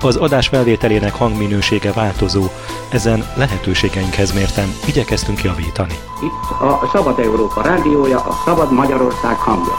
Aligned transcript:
Az 0.00 0.16
adás 0.16 0.48
felvételének 0.48 1.14
hangminősége 1.14 1.92
változó, 1.92 2.44
ezen 2.88 3.24
lehetőségeinkhez 3.36 4.32
mérten 4.32 4.68
igyekeztünk 4.86 5.42
javítani. 5.42 5.94
Itt 6.22 6.60
a 6.60 6.88
Szabad 6.92 7.18
Európa 7.18 7.62
rádiója, 7.62 8.18
a 8.18 8.42
Szabad 8.44 8.72
Magyarország 8.72 9.36
hangja. 9.36 9.72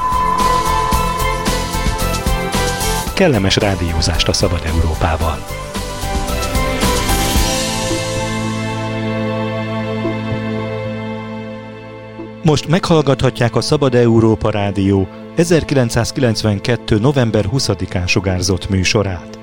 Kellemes 3.13 3.55
rádiózást 3.55 4.27
a 4.27 4.33
Szabad 4.33 4.61
Európával! 4.65 5.37
Most 12.43 12.67
meghallgathatják 12.67 13.55
a 13.55 13.61
Szabad 13.61 13.95
Európa 13.95 14.49
Rádió 14.49 15.07
1992. 15.35 16.99
november 16.99 17.45
20-án 17.53 18.07
sugárzott 18.07 18.69
műsorát 18.69 19.38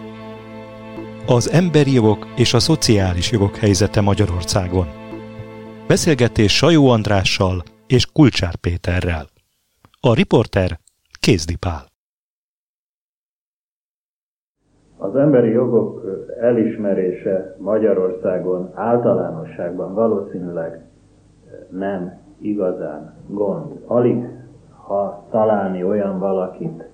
az 1.28 1.50
emberi 1.52 1.92
jogok 1.92 2.26
és 2.36 2.54
a 2.54 2.58
szociális 2.58 3.32
jogok 3.32 3.56
helyzete 3.56 4.00
Magyarországon. 4.00 4.86
Beszélgetés 5.88 6.56
Sajó 6.56 6.88
Andrással 6.88 7.62
és 7.86 8.06
Kulcsár 8.12 8.56
Péterrel. 8.56 9.26
A 10.00 10.14
riporter 10.14 10.70
Kézdi 11.20 11.56
Pál. 11.56 11.84
Az 14.98 15.16
emberi 15.16 15.50
jogok 15.50 16.02
elismerése 16.40 17.56
Magyarországon 17.58 18.70
általánosságban 18.74 19.94
valószínűleg 19.94 20.84
nem 21.70 22.20
igazán 22.40 23.24
gond. 23.28 23.82
Alig 23.86 24.16
ha 24.86 25.26
találni 25.30 25.84
olyan 25.84 26.18
valakit, 26.18 26.84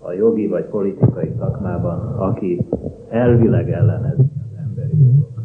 a 0.00 0.12
jogi 0.12 0.46
vagy 0.46 0.64
politikai 0.64 1.32
szakmában, 1.38 1.98
aki 2.18 2.66
elvileg 3.08 3.70
ellenezi 3.70 4.20
az 4.20 4.58
emberi 4.64 4.98
jogok 4.98 5.42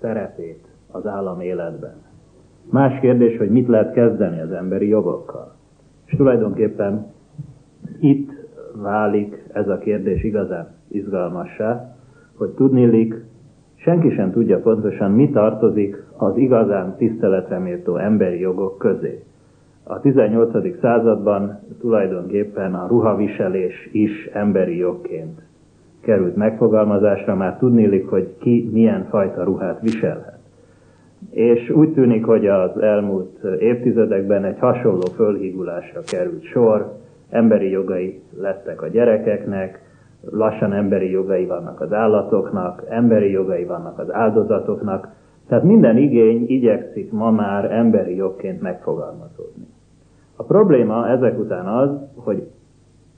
szerepét 0.00 0.64
az 0.90 1.06
állam 1.06 1.40
életben. 1.40 1.94
Más 2.70 3.00
kérdés, 3.00 3.38
hogy 3.38 3.50
mit 3.50 3.68
lehet 3.68 3.92
kezdeni 3.92 4.40
az 4.40 4.50
emberi 4.50 4.88
jogokkal. 4.88 5.54
És 6.04 6.16
tulajdonképpen 6.16 7.06
itt 8.00 8.30
válik 8.74 9.44
ez 9.52 9.68
a 9.68 9.78
kérdés 9.78 10.24
igazán 10.24 10.68
izgalmassá, 10.88 11.96
hogy 12.36 12.50
tudnélik, 12.50 13.24
senki 13.74 14.10
sem 14.10 14.30
tudja 14.32 14.60
pontosan, 14.60 15.10
mi 15.10 15.30
tartozik 15.30 16.02
az 16.16 16.36
igazán 16.36 16.96
tiszteletreméltó 16.96 17.96
emberi 17.96 18.40
jogok 18.40 18.78
közé. 18.78 19.24
A 19.88 20.00
18. 20.00 20.80
században 20.80 21.58
tulajdonképpen 21.80 22.74
a 22.74 22.86
ruhaviselés 22.86 23.88
is 23.92 24.26
emberi 24.32 24.76
jogként 24.76 25.40
került 26.00 26.36
megfogalmazásra, 26.36 27.34
már 27.34 27.56
tudnélik, 27.58 28.08
hogy 28.08 28.36
ki 28.38 28.70
milyen 28.72 29.06
fajta 29.08 29.44
ruhát 29.44 29.80
viselhet. 29.80 30.38
És 31.30 31.70
úgy 31.70 31.92
tűnik, 31.92 32.24
hogy 32.24 32.46
az 32.46 32.78
elmúlt 32.80 33.44
évtizedekben 33.58 34.44
egy 34.44 34.58
hasonló 34.58 35.06
fölhígulásra 35.14 36.00
került 36.00 36.42
sor, 36.42 36.92
emberi 37.30 37.70
jogai 37.70 38.20
lettek 38.40 38.82
a 38.82 38.88
gyerekeknek, 38.88 39.80
lassan 40.30 40.72
emberi 40.72 41.10
jogai 41.10 41.46
vannak 41.46 41.80
az 41.80 41.92
állatoknak, 41.92 42.82
emberi 42.88 43.30
jogai 43.30 43.64
vannak 43.64 43.98
az 43.98 44.12
áldozatoknak, 44.12 45.08
tehát 45.48 45.64
minden 45.64 45.96
igény 45.96 46.44
igyekszik 46.48 47.12
ma 47.12 47.30
már 47.30 47.72
emberi 47.72 48.16
jogként 48.16 48.60
megfogalmazódni. 48.60 49.65
A 50.36 50.42
probléma 50.42 51.08
ezek 51.08 51.38
után 51.38 51.66
az, 51.66 51.90
hogy 52.14 52.46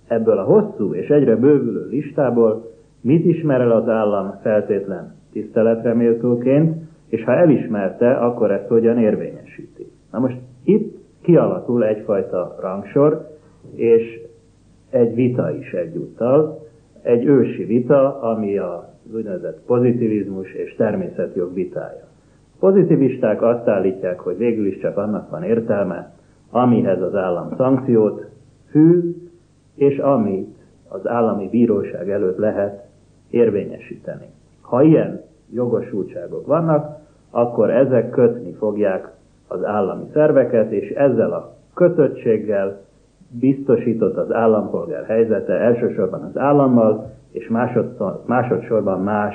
ebből 0.06 0.38
a 0.38 0.42
hosszú 0.44 0.94
és 0.94 1.08
egyre 1.08 1.36
bővülő 1.36 1.86
listából 1.88 2.70
mit 3.00 3.24
ismer 3.24 3.60
el 3.60 3.70
az 3.70 3.88
állam 3.88 4.38
feltétlen 4.42 5.14
tiszteletreméltóként, 5.32 6.76
és 7.06 7.24
ha 7.24 7.32
elismerte, 7.32 8.10
akkor 8.10 8.50
ezt 8.50 8.68
hogyan 8.68 8.98
érvényesíti. 8.98 9.86
Na 10.12 10.18
most 10.18 10.36
itt 10.64 10.96
kialakul 11.22 11.84
egyfajta 11.84 12.56
rangsor, 12.60 13.26
és 13.74 14.20
egy 14.90 15.14
vita 15.14 15.50
is 15.50 15.72
egyúttal, 15.72 16.66
egy 17.02 17.24
ősi 17.24 17.64
vita, 17.64 18.20
ami 18.20 18.58
az 18.58 19.14
úgynevezett 19.14 19.60
pozitivizmus 19.66 20.52
és 20.52 20.74
természetjog 20.74 21.54
vitája. 21.54 22.06
Pozitivisták 22.58 23.42
azt 23.42 23.68
állítják, 23.68 24.20
hogy 24.20 24.36
végül 24.36 24.66
is 24.66 24.78
csak 24.78 24.96
annak 24.96 25.30
van 25.30 25.42
értelme, 25.42 26.12
amihez 26.50 27.02
az 27.02 27.14
állam 27.14 27.54
szankciót 27.56 28.26
fűz, 28.70 29.04
és 29.74 29.98
amit 29.98 30.56
az 30.88 31.08
állami 31.08 31.48
bíróság 31.48 32.10
előtt 32.10 32.38
lehet 32.38 32.86
érvényesíteni. 33.30 34.26
Ha 34.60 34.82
ilyen 34.82 35.22
jogosultságok 35.52 36.46
vannak, 36.46 36.96
akkor 37.30 37.70
ezek 37.70 38.10
kötni 38.10 38.52
fogják 38.52 39.10
az 39.48 39.64
állami 39.64 40.04
szerveket, 40.12 40.72
és 40.72 40.90
ezzel 40.90 41.32
a 41.32 41.56
kötöttséggel 41.74 42.80
biztosított 43.30 44.16
az 44.16 44.32
állampolgár 44.32 45.04
helyzete 45.04 45.52
elsősorban 45.52 46.22
az 46.22 46.38
állammal, 46.38 47.10
és 47.30 47.48
másodszorban 48.26 49.02
más 49.02 49.34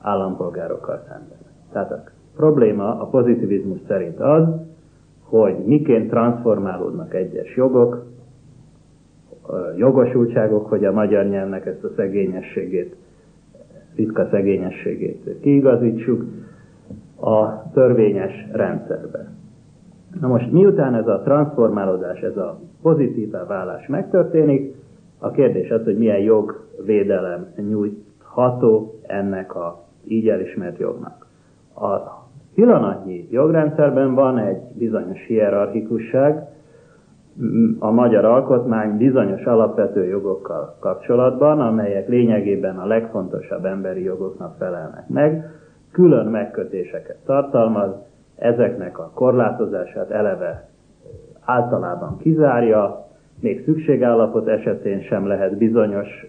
állampolgárokkal 0.00 1.02
szemben. 1.08 1.38
Tehát 1.72 1.90
a 1.90 2.02
probléma 2.36 3.00
a 3.00 3.06
pozitivizmus 3.06 3.78
szerint 3.86 4.20
az, 4.20 4.44
hogy 5.28 5.56
miként 5.64 6.10
transformálódnak 6.10 7.14
egyes 7.14 7.56
jogok, 7.56 8.06
jogosultságok, 9.76 10.66
hogy 10.66 10.84
a 10.84 10.92
magyar 10.92 11.24
nyelvnek 11.24 11.66
ezt 11.66 11.84
a 11.84 11.90
szegényességét, 11.96 12.96
ritka 13.94 14.28
szegényességét 14.30 15.40
kiigazítsuk 15.40 16.24
a 17.20 17.70
törvényes 17.72 18.46
rendszerbe. 18.52 19.32
Na 20.20 20.28
most 20.28 20.52
miután 20.52 20.94
ez 20.94 21.06
a 21.06 21.20
transformálódás, 21.24 22.20
ez 22.20 22.36
a 22.36 22.60
pozitívá 22.82 23.44
válás 23.44 23.86
megtörténik, 23.86 24.74
a 25.18 25.30
kérdés 25.30 25.70
az, 25.70 25.84
hogy 25.84 25.98
milyen 25.98 26.20
jogvédelem 26.20 27.46
nyújtható 27.68 29.00
ennek 29.06 29.54
a 29.54 29.84
így 30.04 30.28
elismert 30.28 30.78
jognak. 30.78 31.26
A 31.74 32.27
pillanatnyi 32.58 33.28
jogrendszerben 33.30 34.14
van 34.14 34.38
egy 34.38 34.58
bizonyos 34.78 35.26
hierarchikusság, 35.26 36.46
a 37.78 37.90
magyar 37.90 38.24
alkotmány 38.24 38.96
bizonyos 38.96 39.44
alapvető 39.44 40.04
jogokkal 40.04 40.76
kapcsolatban, 40.80 41.60
amelyek 41.60 42.08
lényegében 42.08 42.78
a 42.78 42.86
legfontosabb 42.86 43.64
emberi 43.64 44.02
jogoknak 44.02 44.54
felelnek 44.58 45.08
meg, 45.08 45.50
külön 45.92 46.26
megkötéseket 46.26 47.16
tartalmaz, 47.24 47.90
ezeknek 48.36 48.98
a 48.98 49.10
korlátozását 49.14 50.10
eleve 50.10 50.68
általában 51.44 52.18
kizárja, 52.18 53.06
még 53.40 53.64
szükségállapot 53.64 54.48
esetén 54.48 55.00
sem 55.00 55.26
lehet 55.26 55.56
bizonyos 55.56 56.26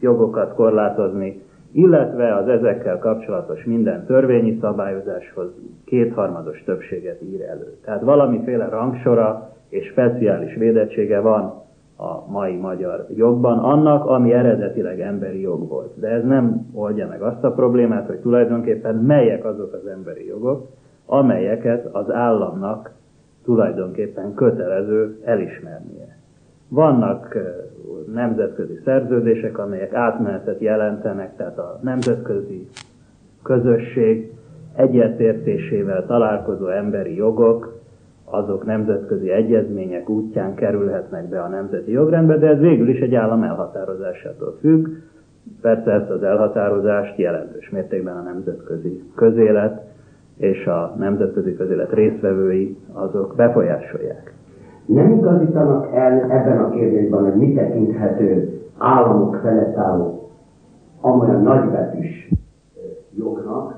jogokat 0.00 0.54
korlátozni, 0.54 1.42
illetve 1.72 2.34
az 2.34 2.48
ezekkel 2.48 2.98
kapcsolatos 2.98 3.64
minden 3.64 4.06
törvényi 4.06 4.58
szabályozáshoz 4.60 5.48
kétharmados 5.84 6.62
többséget 6.64 7.22
ír 7.22 7.40
elő. 7.40 7.76
Tehát 7.84 8.02
valamiféle 8.02 8.68
rangsora 8.68 9.50
és 9.68 9.86
speciális 9.86 10.54
védettsége 10.54 11.20
van 11.20 11.66
a 11.96 12.30
mai 12.30 12.56
magyar 12.56 13.06
jogban, 13.14 13.58
annak, 13.58 14.06
ami 14.06 14.32
eredetileg 14.32 15.00
emberi 15.00 15.40
jog 15.40 15.68
volt. 15.68 16.00
De 16.00 16.08
ez 16.08 16.24
nem 16.24 16.66
oldja 16.72 17.06
meg 17.06 17.22
azt 17.22 17.44
a 17.44 17.52
problémát, 17.52 18.06
hogy 18.06 18.18
tulajdonképpen 18.18 18.94
melyek 18.94 19.44
azok 19.44 19.72
az 19.72 19.86
emberi 19.86 20.26
jogok, 20.26 20.66
amelyeket 21.06 21.88
az 21.92 22.10
államnak 22.10 22.90
tulajdonképpen 23.44 24.34
kötelező 24.34 25.20
elismernie. 25.24 26.17
Vannak 26.68 27.36
nemzetközi 28.12 28.80
szerződések, 28.84 29.58
amelyek 29.58 29.94
átmenetet 29.94 30.60
jelentenek, 30.60 31.36
tehát 31.36 31.58
a 31.58 31.78
nemzetközi 31.82 32.68
közösség 33.42 34.32
egyetértésével 34.76 36.06
találkozó 36.06 36.66
emberi 36.66 37.16
jogok, 37.16 37.76
azok 38.24 38.64
nemzetközi 38.64 39.30
egyezmények 39.30 40.08
útján 40.08 40.54
kerülhetnek 40.54 41.28
be 41.28 41.40
a 41.40 41.48
nemzeti 41.48 41.90
jogrendbe, 41.90 42.36
de 42.36 42.46
ez 42.46 42.58
végül 42.58 42.88
is 42.88 43.00
egy 43.00 43.14
állam 43.14 43.42
elhatározásától 43.42 44.56
függ. 44.60 44.88
Persze 45.60 45.90
ezt 45.90 46.10
az 46.10 46.22
elhatározást 46.22 47.18
jelentős 47.18 47.70
mértékben 47.70 48.16
a 48.16 48.22
nemzetközi 48.22 49.02
közélet 49.14 49.86
és 50.36 50.66
a 50.66 50.94
nemzetközi 50.98 51.56
közélet 51.56 51.92
résztvevői 51.92 52.76
azok 52.92 53.34
befolyásolják. 53.36 54.37
Nem 54.88 55.12
igazítanak 55.12 55.94
el 55.94 56.12
ebben 56.12 56.58
a 56.58 56.70
kérdésben, 56.70 57.22
hogy 57.22 57.34
mi 57.34 57.52
tekinthető 57.52 58.60
államok 58.78 59.34
felett 59.34 59.76
álló 59.76 60.18
amolyan 61.00 61.42
nagybetűs 61.42 62.30
jognak, 63.16 63.74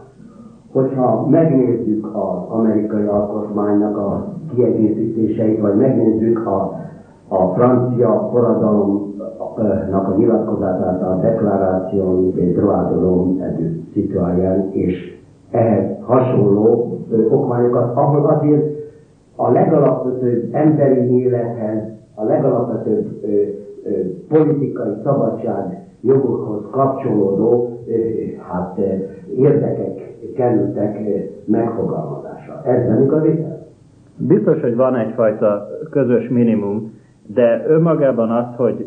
hogyha 0.72 1.26
megnézzük 1.26 2.06
az 2.06 2.48
amerikai 2.48 3.04
alkotmánynak 3.04 3.96
a 3.96 4.26
kiegészítéseit, 4.54 5.60
vagy 5.60 5.76
megnézzük 5.76 6.46
a, 6.46 6.80
a 7.28 7.44
francia 7.54 8.28
forradalomnak 8.32 10.08
a 10.08 10.14
nyilatkozatát, 10.16 11.02
a 11.02 11.18
deklaráció 11.20 12.30
des 12.30 12.54
droits 12.54 12.88
de 12.88 12.96
l'homme 12.96 14.68
és 14.70 15.18
ehhez 15.50 15.84
hasonló 16.00 16.98
okmányokat, 17.30 17.96
ahol 17.96 18.26
azért 18.26 18.79
a 19.42 19.50
legalapvetőbb 19.52 20.54
emberi 20.54 21.22
élethez, 21.22 21.82
a 22.14 22.24
legalapvetőbb 22.24 23.06
ö, 23.22 23.26
ö, 23.26 23.90
politikai 24.28 24.92
szabadság 25.04 25.88
jogokhoz 26.00 26.62
kapcsolódó 26.70 27.78
ö, 27.86 27.92
hát, 28.48 28.78
érdekek 29.36 30.10
kerültek 30.36 30.98
megfogalmazásra. 31.44 32.62
Ez 32.64 32.88
nem 32.88 33.02
igazi? 33.02 33.44
Biztos, 34.16 34.60
hogy 34.60 34.76
van 34.76 34.96
egyfajta 34.96 35.66
közös 35.90 36.28
minimum, 36.28 36.92
de 37.26 37.64
önmagában 37.66 38.30
az, 38.30 38.56
hogy 38.56 38.86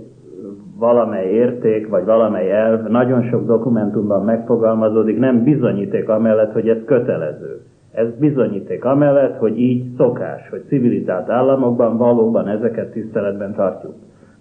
valamely 0.80 1.26
érték, 1.26 1.90
vagy 1.90 2.06
valamely 2.06 2.52
elv 2.52 2.88
nagyon 2.88 3.22
sok 3.24 3.46
dokumentumban 3.46 4.24
megfogalmazódik, 4.24 5.20
nem 5.20 5.44
bizonyíték 5.44 6.10
amellett, 6.10 6.52
hogy 6.52 6.68
ez 6.70 6.78
kötelező. 6.86 7.62
Ez 7.94 8.07
bizonyíték 8.19 8.86
amellett, 8.86 9.38
hogy 9.38 9.60
így 9.60 9.95
szokás, 9.98 10.50
hogy 10.50 10.63
civilizált 10.68 11.30
államokban 11.30 11.98
valóban 11.98 12.48
ezeket 12.48 12.92
tiszteletben 12.92 13.54
tartjuk. 13.54 13.94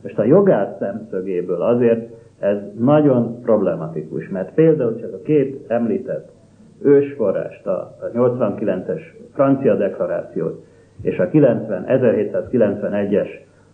Most 0.03 0.19
a 0.19 0.25
jogász 0.25 0.77
szemszögéből 0.79 1.63
azért 1.63 2.11
ez 2.39 2.57
nagyon 2.79 3.41
problematikus, 3.43 4.29
mert 4.29 4.55
például 4.55 5.01
csak 5.01 5.13
a 5.13 5.23
két 5.25 5.65
említett 5.69 6.31
ősforrást, 6.83 7.67
a 7.67 7.97
89-es 8.15 9.01
francia 9.35 9.75
deklarációt 9.75 10.65
és 11.03 11.19
a 11.19 11.29
90, 11.29 11.85
1791-es 11.89 13.29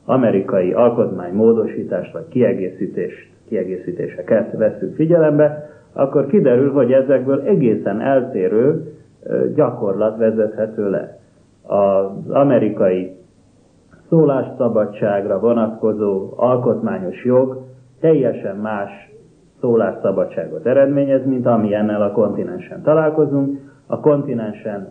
amerikai 0.05 0.73
alkotmánymódosítást 0.73 2.13
vagy 2.13 2.29
kiegészítést, 2.29 3.29
kiegészítéseket 3.49 4.57
veszünk 4.57 4.95
figyelembe, 4.95 5.71
akkor 5.93 6.27
kiderül, 6.27 6.73
hogy 6.73 6.93
ezekből 6.93 7.41
egészen 7.41 8.01
eltérő 8.01 8.93
gyakorlat 9.55 10.19
vezethető 10.19 10.91
le. 10.91 11.19
Az 11.63 12.31
amerikai 12.31 13.17
szólásszabadságra 14.09 15.39
vonatkozó 15.41 16.33
alkotmányos 16.37 17.25
jog 17.25 17.63
teljesen 18.01 18.57
más 18.57 18.91
szólásszabadságot 19.61 20.67
eredményez, 20.67 21.27
mint 21.27 21.47
ami 21.47 21.75
ennel 21.75 22.03
a 22.03 22.13
kontinensen 22.13 22.83
találkozunk. 22.83 23.59
A 23.87 24.01
kontinensen 24.01 24.89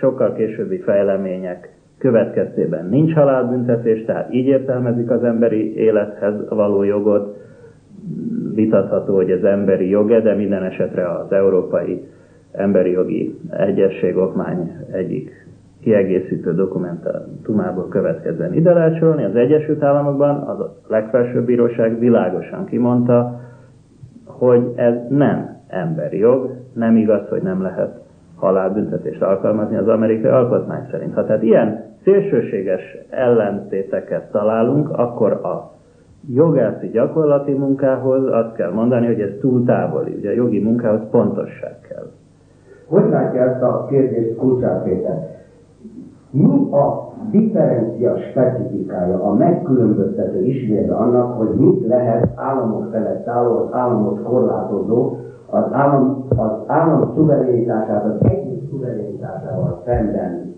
sokkal 0.00 0.32
későbbi 0.32 0.78
fejlemények 0.78 1.76
következtében 1.98 2.88
nincs 2.88 3.14
halálbüntetés, 3.14 4.04
tehát 4.04 4.32
így 4.34 4.46
értelmezik 4.46 5.10
az 5.10 5.24
emberi 5.24 5.76
élethez 5.76 6.48
való 6.48 6.82
jogot. 6.82 7.36
Vitatható, 8.54 9.14
hogy 9.14 9.30
ez 9.30 9.42
emberi 9.42 9.88
joge, 9.88 10.20
de 10.20 10.34
minden 10.34 10.62
esetre 10.62 11.10
az 11.10 11.32
európai 11.32 12.08
emberi 12.58 12.90
jogi 12.90 13.38
egyesség 13.50 14.16
okmány 14.16 14.76
egyik 14.92 15.46
kiegészítő 15.80 16.54
dokumentumából 16.54 17.88
következően 17.88 18.54
ide 18.54 18.72
lehet 18.72 18.98
sorolni. 18.98 19.24
Az 19.24 19.36
Egyesült 19.36 19.82
Államokban 19.82 20.36
az 20.36 20.60
a 20.60 20.74
legfelsőbb 20.88 21.44
bíróság 21.44 21.98
világosan 21.98 22.64
kimondta, 22.64 23.40
hogy 24.24 24.72
ez 24.76 24.94
nem 25.08 25.56
emberi 25.68 26.18
jog, 26.18 26.50
nem 26.74 26.96
igaz, 26.96 27.28
hogy 27.28 27.42
nem 27.42 27.62
lehet 27.62 28.00
halálbüntetést 28.36 29.22
alkalmazni 29.22 29.76
az 29.76 29.88
amerikai 29.88 30.30
alkotmány 30.30 30.86
szerint. 30.90 31.14
Ha 31.14 31.24
tehát 31.24 31.42
ilyen 31.42 31.84
szélsőséges 32.04 32.96
ellentéteket 33.10 34.30
találunk, 34.30 34.90
akkor 34.90 35.32
a 35.32 35.72
jogászi 36.34 36.88
gyakorlati 36.88 37.52
munkához 37.52 38.32
azt 38.32 38.54
kell 38.54 38.70
mondani, 38.70 39.06
hogy 39.06 39.20
ez 39.20 39.30
túl 39.40 39.64
távoli. 39.64 40.12
Ugye 40.12 40.30
a 40.30 40.34
jogi 40.34 40.58
munkához 40.58 41.00
pontosság 41.10 41.80
kell. 41.88 42.06
Hogy 42.88 43.08
látja 43.10 43.40
ezt 43.42 43.62
a 43.62 43.86
kérdést 43.90 44.36
Kulcsár 44.36 44.82
Péter? 44.82 45.36
Mi 46.30 46.70
a 46.70 47.12
differencia 47.30 48.16
specifikája, 48.16 49.22
a 49.22 49.34
megkülönböztető 49.34 50.44
ismérve 50.44 50.94
annak, 50.94 51.38
hogy 51.38 51.54
mit 51.54 51.86
lehet 51.86 52.32
államok 52.34 52.90
felett 52.90 53.26
álló, 53.26 53.56
az 53.56 53.72
államot 53.72 54.22
korlátozó, 54.22 55.16
az 55.50 55.64
állam, 55.72 56.24
az 56.36 56.50
állam 56.66 57.12
szuverenitását, 57.14 58.04
az 58.04 58.30
egyik 58.30 58.70
szuverenitásával 58.70 59.82
szemben 59.84 60.54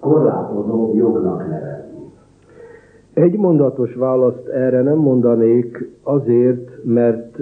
korlátozó 0.00 0.94
jognak 0.94 1.48
nevezni? 1.48 2.12
Egy 3.14 3.38
mondatos 3.38 3.94
választ 3.94 4.46
erre 4.48 4.82
nem 4.82 4.96
mondanék 4.96 5.90
azért, 6.02 6.84
mert 6.84 7.38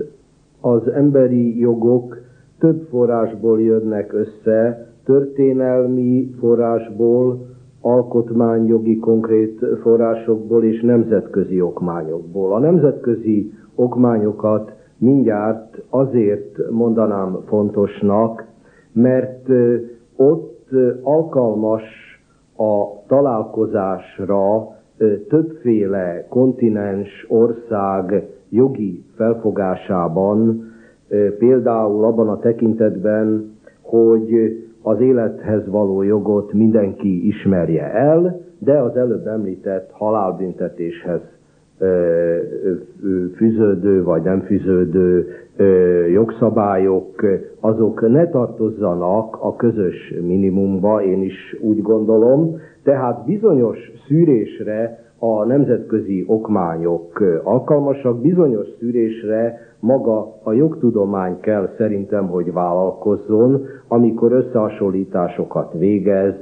az 0.61 0.89
emberi 0.89 1.59
jogok 1.59 2.26
több 2.59 2.87
forrásból 2.91 3.61
jönnek 3.61 4.13
össze, 4.13 4.87
történelmi 5.05 6.31
forrásból, 6.39 7.47
alkotmányjogi 7.81 8.99
konkrét 8.99 9.61
forrásokból 9.83 10.65
és 10.65 10.81
nemzetközi 10.81 11.61
okmányokból. 11.61 12.53
A 12.53 12.59
nemzetközi 12.59 13.53
okmányokat 13.75 14.73
mindjárt 14.99 15.83
azért 15.91 16.71
mondanám 16.71 17.39
fontosnak, 17.47 18.45
mert 18.93 19.49
ott 20.17 20.71
alkalmas 21.03 21.83
a 22.57 23.05
találkozásra 23.07 24.69
többféle 25.29 26.27
kontinens, 26.29 27.27
ország 27.29 28.29
jogi 28.49 29.05
felfogásában, 29.17 30.75
például 31.39 32.05
abban 32.05 32.29
a 32.29 32.39
tekintetben, 32.39 33.55
hogy 33.83 34.57
az 34.83 35.01
élethez 35.01 35.69
való 35.69 36.03
jogot 36.03 36.53
mindenki 36.53 37.27
ismerje 37.27 37.93
el, 37.93 38.41
de 38.59 38.79
az 38.79 38.97
előbb 38.97 39.27
említett 39.27 39.91
halálbüntetéshez 39.93 41.21
fűződő 43.37 44.05
vagy 44.05 44.23
nem 44.23 44.41
fűződő 44.41 45.27
jogszabályok, 46.13 47.25
azok 47.61 48.09
ne 48.09 48.29
tartozzanak 48.29 49.37
a 49.41 49.57
közös 49.57 50.15
minimumba, 50.27 51.03
én 51.03 51.23
is 51.23 51.57
úgy 51.61 51.83
gondolom, 51.83 52.57
tehát 52.83 53.25
bizonyos 53.25 53.79
szűrésre 54.09 55.05
a 55.19 55.45
nemzetközi 55.45 56.25
okmányok 56.27 57.23
alkalmasak, 57.45 58.21
bizonyos 58.21 58.67
szűrésre 58.79 59.59
maga 59.81 60.35
a 60.43 60.53
jogtudomány 60.53 61.41
kell 61.41 61.69
szerintem, 61.77 62.27
hogy 62.29 62.53
vállalkozzon, 62.53 63.65
amikor 63.89 64.33
összehasonlításokat 64.33 65.73
végez 65.73 66.35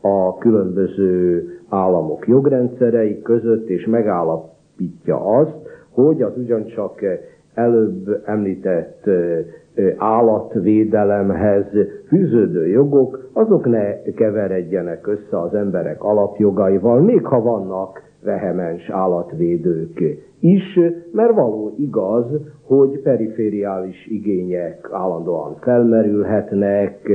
a 0.00 0.38
különböző 0.38 1.42
államok 1.68 2.26
jogrendszerei 2.26 3.22
között, 3.22 3.68
és 3.68 3.86
megállapítja 3.86 5.20
azt, 5.20 5.56
hogy 5.90 6.22
az 6.22 6.32
ugyancsak 6.36 7.00
előbb 7.54 8.22
említett 8.24 9.10
állatvédelemhez 9.96 11.64
fűződő 12.08 12.66
jogok, 12.66 13.28
azok 13.32 13.66
ne 13.66 14.02
keveredjenek 14.02 15.06
össze 15.06 15.40
az 15.40 15.54
emberek 15.54 16.02
alapjogaival, 16.02 17.00
még 17.00 17.24
ha 17.26 17.40
vannak 17.42 18.02
vehemens 18.24 18.88
állatvédők 18.90 20.00
is, 20.40 20.78
mert 21.12 21.34
való 21.34 21.74
igaz, 21.78 22.24
hogy 22.62 23.00
perifériális 23.02 24.06
igények 24.06 24.88
állandóan 24.92 25.56
felmerülhetnek, 25.60 27.08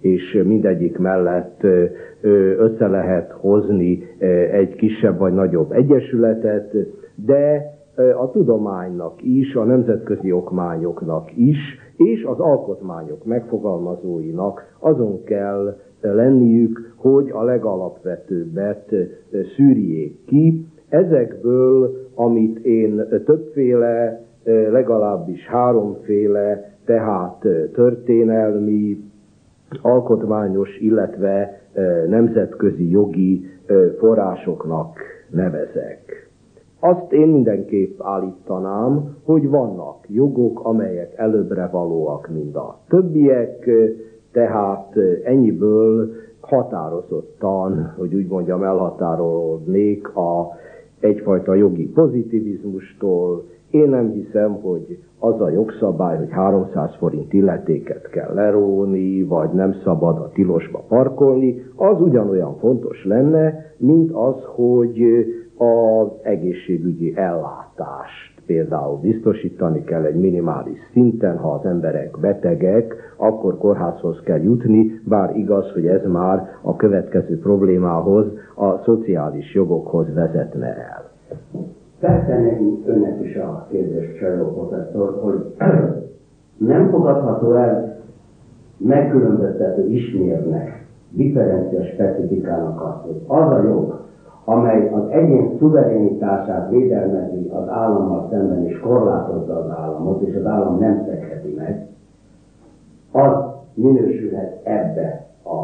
és 0.00 0.42
mindegyik 0.46 0.98
mellett 0.98 1.60
össze 2.58 2.86
lehet 2.86 3.30
hozni 3.30 4.02
egy 4.52 4.74
kisebb 4.74 5.18
vagy 5.18 5.32
nagyobb 5.32 5.72
egyesületet, 5.72 6.74
de 7.14 7.78
a 8.20 8.30
tudománynak 8.30 9.22
is, 9.22 9.54
a 9.54 9.64
nemzetközi 9.64 10.32
okmányoknak 10.32 11.36
is, 11.36 11.58
és 11.96 12.24
az 12.24 12.38
alkotmányok 12.38 13.24
megfogalmazóinak 13.24 14.76
azon 14.78 15.24
kell 15.24 15.76
lenniük, 16.00 16.92
hogy 16.96 17.30
a 17.30 17.42
legalapvetőbbet 17.42 18.94
szűrjék 19.56 20.24
ki. 20.24 20.66
Ezekből, 20.88 21.96
amit 22.14 22.58
én 22.58 23.02
többféle, 23.24 24.22
legalábbis 24.70 25.46
háromféle, 25.46 26.74
tehát 26.84 27.46
történelmi, 27.72 28.98
alkotmányos, 29.82 30.78
illetve 30.78 31.60
nemzetközi 32.08 32.90
jogi 32.90 33.44
forrásoknak 33.98 34.98
nevezek. 35.30 36.30
Azt 36.80 37.12
én 37.12 37.28
mindenképp 37.28 38.00
állítanám, 38.02 39.16
hogy 39.24 39.48
vannak 39.48 39.96
jogok, 40.08 40.60
amelyek 40.64 41.12
előbbre 41.16 41.68
valóak, 41.72 42.28
mint 42.32 42.56
a 42.56 42.78
többiek, 42.88 43.70
tehát 44.32 44.96
ennyiből 45.24 46.10
határozottan, 46.40 47.94
hogy 47.98 48.14
úgy 48.14 48.26
mondjam, 48.26 48.62
elhatárolódnék 48.62 50.16
a 50.16 50.48
egyfajta 51.00 51.54
jogi 51.54 51.88
pozitivizmustól. 51.88 53.44
Én 53.70 53.88
nem 53.88 54.10
hiszem, 54.10 54.52
hogy 54.52 54.98
az 55.18 55.40
a 55.40 55.50
jogszabály, 55.50 56.16
hogy 56.16 56.30
300 56.30 56.94
forint 56.98 57.32
illetéket 57.32 58.08
kell 58.08 58.34
leróni, 58.34 59.22
vagy 59.22 59.50
nem 59.50 59.74
szabad 59.84 60.16
a 60.16 60.30
tilosba 60.32 60.84
parkolni, 60.88 61.62
az 61.76 62.00
ugyanolyan 62.00 62.56
fontos 62.58 63.04
lenne, 63.04 63.74
mint 63.76 64.10
az, 64.12 64.36
hogy 64.44 65.02
az 65.56 66.08
egészségügyi 66.22 67.16
ellátást 67.16 68.29
például 68.50 68.98
biztosítani 69.00 69.84
kell 69.84 70.04
egy 70.04 70.20
minimális 70.20 70.78
szinten, 70.92 71.36
ha 71.36 71.52
az 71.52 71.64
emberek 71.64 72.16
betegek, 72.20 72.94
akkor 73.16 73.58
kórházhoz 73.58 74.20
kell 74.24 74.40
jutni, 74.42 75.00
bár 75.08 75.36
igaz, 75.36 75.72
hogy 75.72 75.86
ez 75.86 76.04
már 76.06 76.48
a 76.62 76.76
következő 76.76 77.38
problémához, 77.38 78.26
a 78.56 78.78
szociális 78.84 79.54
jogokhoz 79.54 80.14
vezetne 80.14 80.66
el. 80.66 81.10
Feltenni 81.98 82.82
önnek 82.86 83.22
is 83.24 83.36
a 83.36 83.66
kérdés, 83.70 84.18
Csajló 84.20 84.52
professzor, 84.52 85.18
hogy 85.22 85.54
nem 86.72 86.90
fogadható 86.90 87.52
el 87.54 87.98
megkülönböztető 88.76 89.88
ismérnek, 89.88 90.86
differencia 91.10 91.84
specifikának 91.84 92.80
azt, 92.82 93.02
hogy 93.02 93.20
az 93.26 93.52
a 93.52 93.62
jog, 93.62 93.99
amely 94.50 94.90
az 94.92 95.02
egyén 95.08 95.56
szuverenitását 95.58 96.70
védelmezi 96.70 97.50
az 97.52 97.68
állammal 97.68 98.26
szemben 98.30 98.64
és 98.64 98.80
korlátozza 98.80 99.56
az 99.56 99.70
államot, 99.70 100.20
és 100.20 100.36
az 100.36 100.46
állam 100.46 100.78
nem 100.78 101.04
szekheti 101.06 101.54
meg, 101.58 101.86
az 103.12 103.32
minősülhet 103.74 104.60
ebbe 104.62 105.26
a 105.44 105.58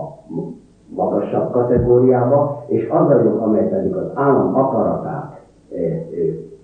magasabb 0.94 1.50
kategóriába, 1.50 2.64
és 2.66 2.88
az 2.88 3.10
a 3.10 3.22
jog, 3.22 3.36
amely 3.36 3.68
pedig 3.68 3.94
az 3.94 4.10
állam 4.14 4.54
akaratát 4.54 5.40
eh, 5.72 5.82
eh, 5.82 6.00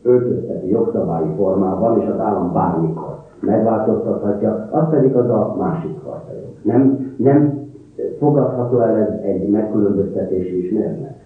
öltözteti 0.02 0.69
jogszabályi 0.71 1.35
formában, 1.37 2.00
és 2.00 2.09
az 2.09 2.21
állam 2.21 2.52
bármikor 2.52 3.19
megváltoztathatja, 3.41 4.69
az 4.71 4.91
pedig 4.91 5.17
az 5.17 5.31
a 5.31 5.55
másik 5.59 5.99
fajta 5.99 6.33
jog. 6.33 6.75
Nem, 6.75 7.14
nem 7.17 7.69
fogadható 8.19 8.81
el 8.81 8.97
ez 8.97 9.21
egy 9.23 9.49
megkülönböztetési 9.49 10.67
ismérnek? 10.67 11.22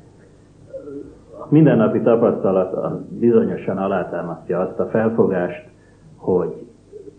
Mindennapi 1.50 2.00
tapasztalat 2.00 3.18
bizonyosan 3.18 3.76
alátámasztja 3.76 4.60
azt 4.60 4.78
a 4.78 4.86
felfogást, 4.86 5.68
hogy 6.16 6.54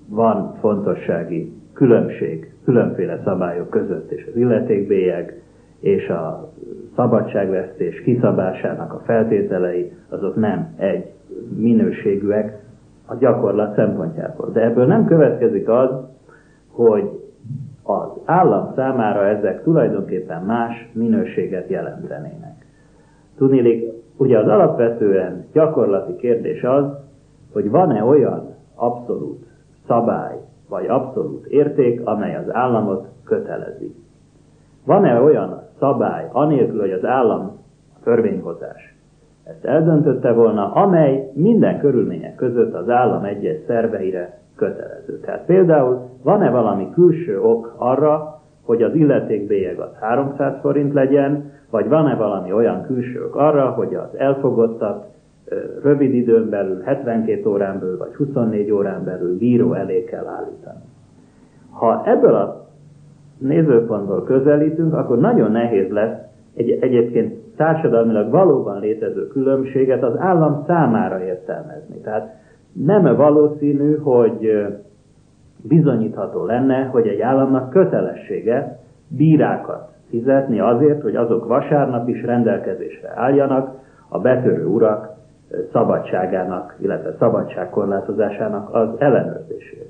van 0.09 0.53
fontossági 0.59 1.53
különbség 1.73 2.53
különféle 2.63 3.21
szabályok 3.23 3.69
között, 3.69 4.11
és 4.11 4.27
az 4.29 4.35
illetékbélyeg 4.35 5.41
és 5.79 6.09
a 6.09 6.51
szabadságvesztés 6.95 8.01
kiszabásának 8.01 8.93
a 8.93 9.01
feltételei, 9.05 9.91
azok 10.09 10.35
nem 10.35 10.73
egy 10.77 11.05
minőségűek 11.57 12.59
a 13.05 13.15
gyakorlat 13.15 13.75
szempontjából. 13.75 14.49
De 14.51 14.61
ebből 14.63 14.85
nem 14.85 15.05
következik 15.05 15.69
az, 15.69 15.89
hogy 16.71 17.09
az 17.83 18.09
állam 18.25 18.71
számára 18.75 19.25
ezek 19.25 19.63
tulajdonképpen 19.63 20.43
más 20.43 20.89
minőséget 20.93 21.69
jelentenének. 21.69 22.65
Tudnélik, 23.37 23.91
Ugye 24.17 24.37
az 24.39 24.47
alapvetően 24.47 25.45
gyakorlati 25.53 26.15
kérdés 26.15 26.63
az, 26.63 26.85
hogy 27.53 27.69
van-e 27.69 28.03
olyan 28.03 28.55
abszolút 28.75 29.45
szabály, 29.87 30.37
vagy 30.69 30.85
abszolút 30.87 31.45
érték, 31.45 32.01
amely 32.03 32.35
az 32.35 32.53
államot 32.53 33.07
kötelezi. 33.23 33.95
Van-e 34.85 35.21
olyan 35.21 35.61
szabály, 35.79 36.29
anélkül, 36.31 36.79
hogy 36.79 36.91
az 36.91 37.05
állam 37.05 37.41
a 37.95 38.03
törvényhozás 38.03 38.95
ezt 39.49 39.65
eldöntötte 39.65 40.31
volna, 40.31 40.71
amely 40.71 41.31
minden 41.33 41.79
körülmények 41.79 42.35
között 42.35 42.73
az 42.73 42.89
állam 42.89 43.23
egyes 43.23 43.57
szerveire 43.67 44.39
kötelező. 44.55 45.19
Tehát 45.19 45.45
például 45.45 46.09
van-e 46.23 46.49
valami 46.49 46.89
külső 46.93 47.41
ok 47.41 47.75
arra, 47.77 48.41
hogy 48.63 48.83
az 48.83 48.95
illetékbélyeg 48.95 49.79
az 49.79 49.89
300 49.99 50.53
forint 50.61 50.93
legyen, 50.93 51.51
vagy 51.69 51.87
van-e 51.87 52.15
valami 52.15 52.53
olyan 52.53 52.81
külsők 52.81 53.35
arra, 53.35 53.69
hogy 53.69 53.95
az 53.95 54.17
elfogottat 54.17 55.05
rövid 55.83 56.13
időn 56.13 56.49
belül, 56.49 56.81
72 56.81 57.49
órán 57.49 57.79
belül, 57.79 57.97
vagy 57.97 58.15
24 58.15 58.71
órán 58.71 59.03
belül 59.03 59.37
bíró 59.37 59.73
elé 59.73 60.03
kell 60.03 60.25
állítani. 60.27 60.79
Ha 61.71 62.03
ebből 62.05 62.35
a 62.35 62.67
nézőpontból 63.37 64.23
közelítünk, 64.23 64.93
akkor 64.93 65.19
nagyon 65.19 65.51
nehéz 65.51 65.91
lesz 65.91 66.17
egy, 66.55 66.71
egyébként 66.81 67.35
társadalmilag 67.55 68.29
valóban 68.29 68.79
létező 68.79 69.27
különbséget 69.27 70.03
az 70.03 70.17
állam 70.17 70.63
számára 70.67 71.23
értelmezni. 71.23 72.01
Tehát 72.01 72.35
nem 72.73 73.15
valószínű, 73.15 73.95
hogy 73.95 74.65
bizonyítható 75.61 76.45
lenne, 76.45 76.83
hogy 76.83 77.07
egy 77.07 77.21
államnak 77.21 77.69
kötelessége 77.69 78.79
bírákat 79.07 79.96
fizetni 80.09 80.59
azért, 80.59 81.01
hogy 81.01 81.15
azok 81.15 81.47
vasárnap 81.47 82.07
is 82.07 82.23
rendelkezésre 82.23 83.13
álljanak 83.15 83.69
a 84.09 84.19
betörő 84.19 84.65
urak 84.65 85.09
szabadságának, 85.71 86.75
illetve 86.81 87.15
szabadságkorlátozásának 87.19 88.75
az 88.75 88.89
ellenőrzésére. 88.97 89.89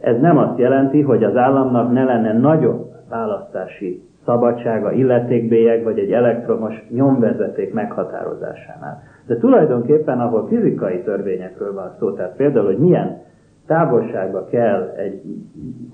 Ez 0.00 0.20
nem 0.20 0.38
azt 0.38 0.58
jelenti, 0.58 1.02
hogy 1.02 1.24
az 1.24 1.36
államnak 1.36 1.92
ne 1.92 2.04
lenne 2.04 2.32
nagyobb 2.32 2.90
választási 3.08 4.02
szabadsága, 4.24 4.92
illetékbélyeg 4.92 5.82
vagy 5.84 5.98
egy 5.98 6.12
elektromos 6.12 6.86
nyomvezeték 6.90 7.72
meghatározásánál. 7.72 9.02
De 9.26 9.36
tulajdonképpen, 9.36 10.20
ahol 10.20 10.46
fizikai 10.46 11.02
törvényekről 11.02 11.74
van 11.74 11.90
szó, 11.98 12.12
tehát 12.12 12.36
például, 12.36 12.66
hogy 12.66 12.78
milyen 12.78 13.18
távolságba 13.66 14.44
kell 14.44 14.92
egy, 14.96 15.22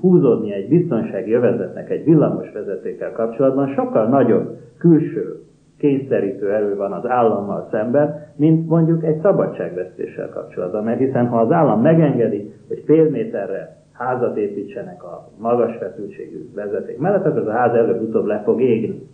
húzódni 0.00 0.52
egy 0.52 0.68
biztonsági 0.68 1.32
övezetnek 1.32 1.90
egy 1.90 2.04
villamos 2.04 2.52
vezetékkel 2.52 3.12
kapcsolatban, 3.12 3.68
sokkal 3.68 4.08
nagyobb 4.08 4.56
külső 4.78 5.42
kényszerítő 5.78 6.52
erő 6.52 6.76
van 6.76 6.92
az 6.92 7.06
állammal 7.06 7.68
szemben, 7.70 8.26
mint 8.36 8.68
mondjuk 8.68 9.04
egy 9.04 9.20
szabadságvesztéssel 9.20 10.28
kapcsolatban. 10.28 10.84
Mert 10.84 10.98
hiszen 10.98 11.26
ha 11.26 11.40
az 11.40 11.52
állam 11.52 11.80
megengedi, 11.80 12.52
hogy 12.68 12.82
fél 12.86 13.10
méterre 13.10 13.76
házat 13.92 14.36
építsenek 14.36 15.04
a 15.04 15.28
magas 15.38 15.76
feszültségű 15.76 16.50
vezeték 16.54 16.98
mellett, 16.98 17.26
akkor 17.26 17.40
az 17.40 17.46
a 17.46 17.52
ház 17.52 17.74
előbb-utóbb 17.74 18.24
le 18.24 18.42
fog 18.44 18.60
égni. 18.60 19.08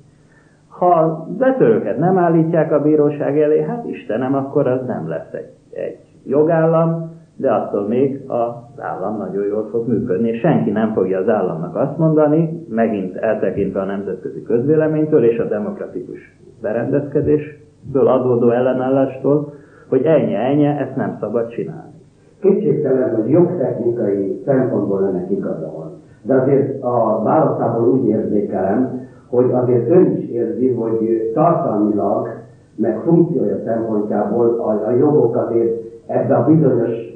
Ha 0.69 1.27
betörőket 1.38 1.99
nem 1.99 2.19
állítják 2.19 2.73
a 2.73 2.83
bíróság 2.83 3.41
elé, 3.41 3.62
hát 3.62 3.85
Istenem, 3.88 4.35
akkor 4.35 4.67
az 4.67 4.87
nem 4.87 5.09
lesz 5.09 5.33
egy, 5.33 5.50
egy 5.73 5.99
jogállam, 6.27 7.08
de 7.38 7.50
attól 7.50 7.88
még 7.88 8.23
az 8.26 8.80
állam 8.83 9.16
nagyon 9.16 9.47
jól 9.47 9.68
fog 9.71 9.88
működni, 9.88 10.38
senki 10.38 10.71
nem 10.71 10.92
fogja 10.92 11.18
az 11.18 11.28
államnak 11.28 11.76
azt 11.76 11.99
mondani, 11.99 12.66
megint 12.68 13.16
eltekintve 13.16 13.80
a 13.80 13.85
nemzetközi 13.85 14.42
közvéleménytől 14.42 15.25
és 15.25 15.38
a 15.38 15.49
demokratikus 15.49 16.37
berendezkedésből 16.62 18.07
adódó 18.07 18.50
ellenállástól, 18.50 19.52
hogy 19.88 20.02
ennyi, 20.02 20.35
ennyi, 20.35 20.66
ezt 20.66 20.97
nem 20.97 21.16
szabad 21.21 21.49
csinálni. 21.49 21.92
Kétségtelen, 22.40 23.14
hogy 23.14 23.30
jogtechnikai 23.30 24.42
szempontból 24.45 25.07
ennek 25.07 25.30
igaza 25.30 25.73
van. 25.76 25.90
De 26.23 26.35
azért 26.35 26.83
a 26.83 27.23
válaszából 27.23 27.88
úgy 27.88 28.09
érzékelem, 28.09 29.09
hogy 29.28 29.50
azért 29.52 29.90
ön 29.90 30.16
is 30.16 30.28
érzi, 30.28 30.73
hogy 30.73 31.30
tartalmilag, 31.35 32.28
meg 32.75 32.99
funkciója 33.04 33.57
szempontjából 33.64 34.47
a, 34.47 34.88
a 34.88 34.90
jogok 34.90 35.37
azért 35.37 35.80
ebbe 36.07 36.35
a 36.35 36.45
bizonyos 36.45 37.08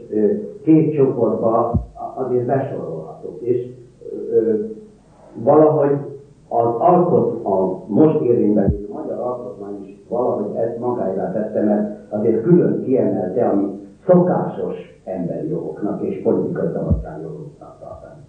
két 0.63 0.95
csoportba 0.95 1.85
azért 2.15 2.47
besorolhatók. 2.47 3.41
És 3.41 3.67
valahogy 5.35 5.97
az 6.49 6.75
alkot, 6.79 7.45
a 7.45 7.85
most 7.87 8.21
érvényben 8.21 8.75
a 8.91 8.93
magyar 8.93 9.19
alkotmány 9.19 9.85
is 9.85 9.97
valahogy 10.09 10.57
ezt 10.57 10.79
magára 10.79 11.33
tette, 11.33 11.63
mert 11.63 12.13
azért 12.13 12.43
külön 12.43 12.83
kiemelte, 12.85 13.49
ami 13.49 13.81
szokásos 14.07 14.77
emberi 15.05 15.49
jogoknak 15.49 16.03
és 16.03 16.23
politikai 16.23 16.69
szabadságjogoknak 16.75 17.77
tartani. 17.81 18.21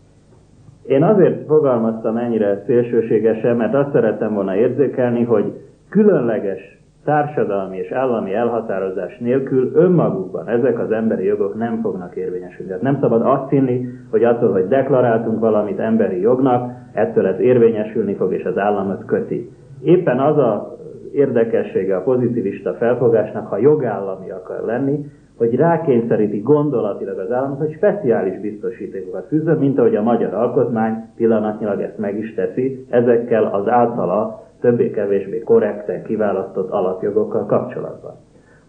Én 0.88 1.04
azért 1.04 1.46
fogalmaztam 1.46 2.18
ennyire 2.18 2.64
szélsőségesen, 2.66 3.56
mert 3.56 3.74
azt 3.74 3.92
szerettem 3.92 4.34
volna 4.34 4.56
érzékelni, 4.56 5.24
hogy 5.24 5.62
különleges 5.90 6.83
társadalmi 7.04 7.78
és 7.78 7.92
állami 7.92 8.34
elhatározás 8.34 9.18
nélkül 9.18 9.72
önmagukban 9.74 10.48
ezek 10.48 10.80
az 10.80 10.92
emberi 10.92 11.26
jogok 11.26 11.56
nem 11.56 11.80
fognak 11.82 12.16
érvényesülni. 12.16 12.68
Tehát 12.68 12.82
nem 12.82 12.98
szabad 13.02 13.22
azt 13.22 13.50
hinni, 13.50 13.90
hogy 14.12 14.24
attól, 14.24 14.52
hogy 14.52 14.68
deklaráltunk 14.68 15.40
valamit 15.40 15.80
emberi 15.80 16.22
jognak, 16.22 16.72
ettől 16.94 17.28
ez 17.28 17.40
érvényesülni 17.40 18.14
fog, 18.14 18.34
és 18.34 18.44
az 18.44 18.58
államot 18.58 19.06
köti. 19.06 19.50
Éppen 19.82 20.20
az 20.20 20.38
a 20.38 20.78
érdekessége 21.14 21.96
a 21.96 22.04
pozitivista 22.04 22.74
felfogásnak, 22.74 23.48
ha 23.48 23.58
jogállami 23.58 24.30
akar 24.30 24.66
lenni, 24.66 25.06
hogy 25.38 25.56
rákényszeríti 25.56 26.40
gondolatilag 26.40 27.18
az 27.18 27.32
államot, 27.32 27.58
hogy 27.58 27.74
speciális 27.74 28.40
biztosítékokat 28.40 29.28
fűzön, 29.28 29.58
mint 29.58 29.80
ahogy 29.80 29.96
a 29.96 30.02
magyar 30.02 30.34
alkotmány 30.34 30.94
pillanatnyilag 31.16 31.82
ezt 31.82 31.98
meg 31.98 32.18
is 32.18 32.34
teszi, 32.34 32.86
ezekkel 32.90 33.44
az 33.44 33.68
általa 33.68 34.44
többé-kevésbé 34.64 35.40
korrekten 35.40 36.04
kiválasztott 36.04 36.70
alapjogokkal 36.70 37.46
kapcsolatban. 37.46 38.14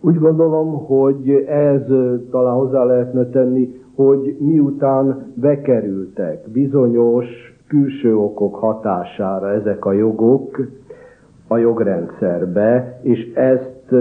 Úgy 0.01 0.19
gondolom, 0.19 0.85
hogy 0.87 1.31
ez 1.49 1.81
talán 2.31 2.55
hozzá 2.55 2.85
lehetne 2.85 3.27
tenni, 3.27 3.75
hogy 3.95 4.37
miután 4.41 5.33
bekerültek 5.35 6.51
bizonyos 6.53 7.27
külső 7.69 8.17
okok 8.17 8.55
hatására 8.55 9.51
ezek 9.53 9.85
a 9.85 9.93
jogok 9.93 10.61
a 11.49 11.57
jogrendszerbe, 11.57 12.99
és 13.03 13.33
ezt 13.35 13.93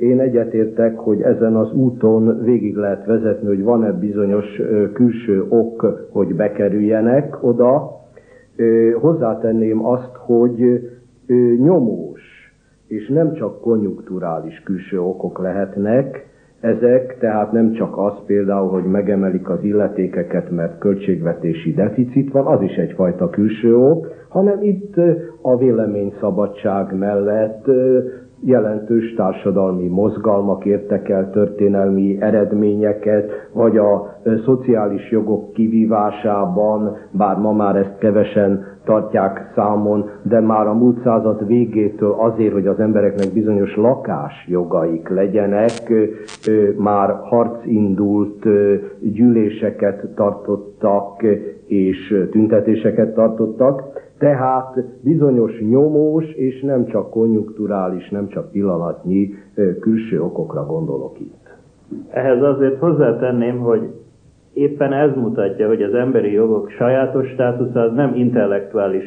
én 0.00 0.20
egyetértek, 0.20 0.98
hogy 0.98 1.20
ezen 1.20 1.56
az 1.56 1.72
úton 1.72 2.40
végig 2.42 2.76
lehet 2.76 3.06
vezetni, 3.06 3.46
hogy 3.48 3.62
van-e 3.62 3.92
bizonyos 3.92 4.60
külső 4.92 5.44
ok, 5.48 6.08
hogy 6.12 6.34
bekerüljenek 6.34 7.38
oda. 7.42 8.00
Hozzátenném 9.00 9.86
azt, 9.86 10.10
hogy 10.14 10.80
nyomós 11.58 12.20
és 12.86 13.08
nem 13.08 13.32
csak 13.34 13.60
konjunkturális 13.60 14.62
külső 14.64 15.00
okok 15.00 15.38
lehetnek, 15.38 16.26
ezek 16.60 17.18
tehát 17.18 17.52
nem 17.52 17.72
csak 17.72 17.98
az 17.98 18.12
például, 18.26 18.68
hogy 18.68 18.84
megemelik 18.84 19.48
az 19.48 19.62
illetékeket, 19.64 20.50
mert 20.50 20.78
költségvetési 20.78 21.72
deficit 21.72 22.32
van, 22.32 22.46
az 22.46 22.62
is 22.62 22.74
egyfajta 22.76 23.30
külső 23.30 23.76
ok, 23.76 24.14
hanem 24.28 24.62
itt 24.62 24.94
a 25.42 25.56
véleményszabadság 25.56 26.98
mellett 26.98 27.64
jelentős 28.46 29.14
társadalmi 29.14 29.86
mozgalmak 29.88 30.64
értek 30.64 31.08
el 31.08 31.30
történelmi 31.30 32.16
eredményeket, 32.20 33.30
vagy 33.52 33.76
a 33.76 34.16
szociális 34.44 35.10
jogok 35.10 35.52
kivívásában, 35.52 36.96
bár 37.10 37.36
ma 37.36 37.52
már 37.52 37.76
ezt 37.76 37.98
kevesen 37.98 38.64
tartják 38.84 39.52
számon, 39.54 40.10
de 40.22 40.40
már 40.40 40.66
a 40.66 40.74
múlt 40.74 41.02
század 41.02 41.46
végétől 41.46 42.14
azért, 42.18 42.52
hogy 42.52 42.66
az 42.66 42.80
embereknek 42.80 43.32
bizonyos 43.32 43.76
lakásjogaik 43.76 45.08
legyenek, 45.08 45.92
már 46.78 47.14
harc 47.22 47.66
indult, 47.66 48.44
gyűléseket 49.00 50.08
tartottak 50.14 51.22
és 51.66 52.26
tüntetéseket 52.30 53.14
tartottak, 53.14 53.82
tehát 54.18 54.84
bizonyos 55.02 55.60
nyomós 55.60 56.24
és 56.24 56.60
nem 56.60 56.86
csak 56.86 57.10
konjunkturális, 57.10 58.08
nem 58.08 58.28
csak 58.28 58.50
pillanatnyi 58.50 59.34
külső 59.80 60.22
okokra 60.22 60.66
gondolok 60.66 61.20
itt. 61.20 61.54
Ehhez 62.10 62.42
azért 62.42 62.78
hozzátenném, 62.78 63.58
hogy 63.58 63.80
éppen 64.52 64.92
ez 64.92 65.14
mutatja, 65.14 65.66
hogy 65.66 65.82
az 65.82 65.94
emberi 65.94 66.32
jogok 66.32 66.70
sajátos 66.70 67.28
státusza 67.28 67.80
az 67.80 67.92
nem 67.92 68.14
intellektuális 68.14 69.04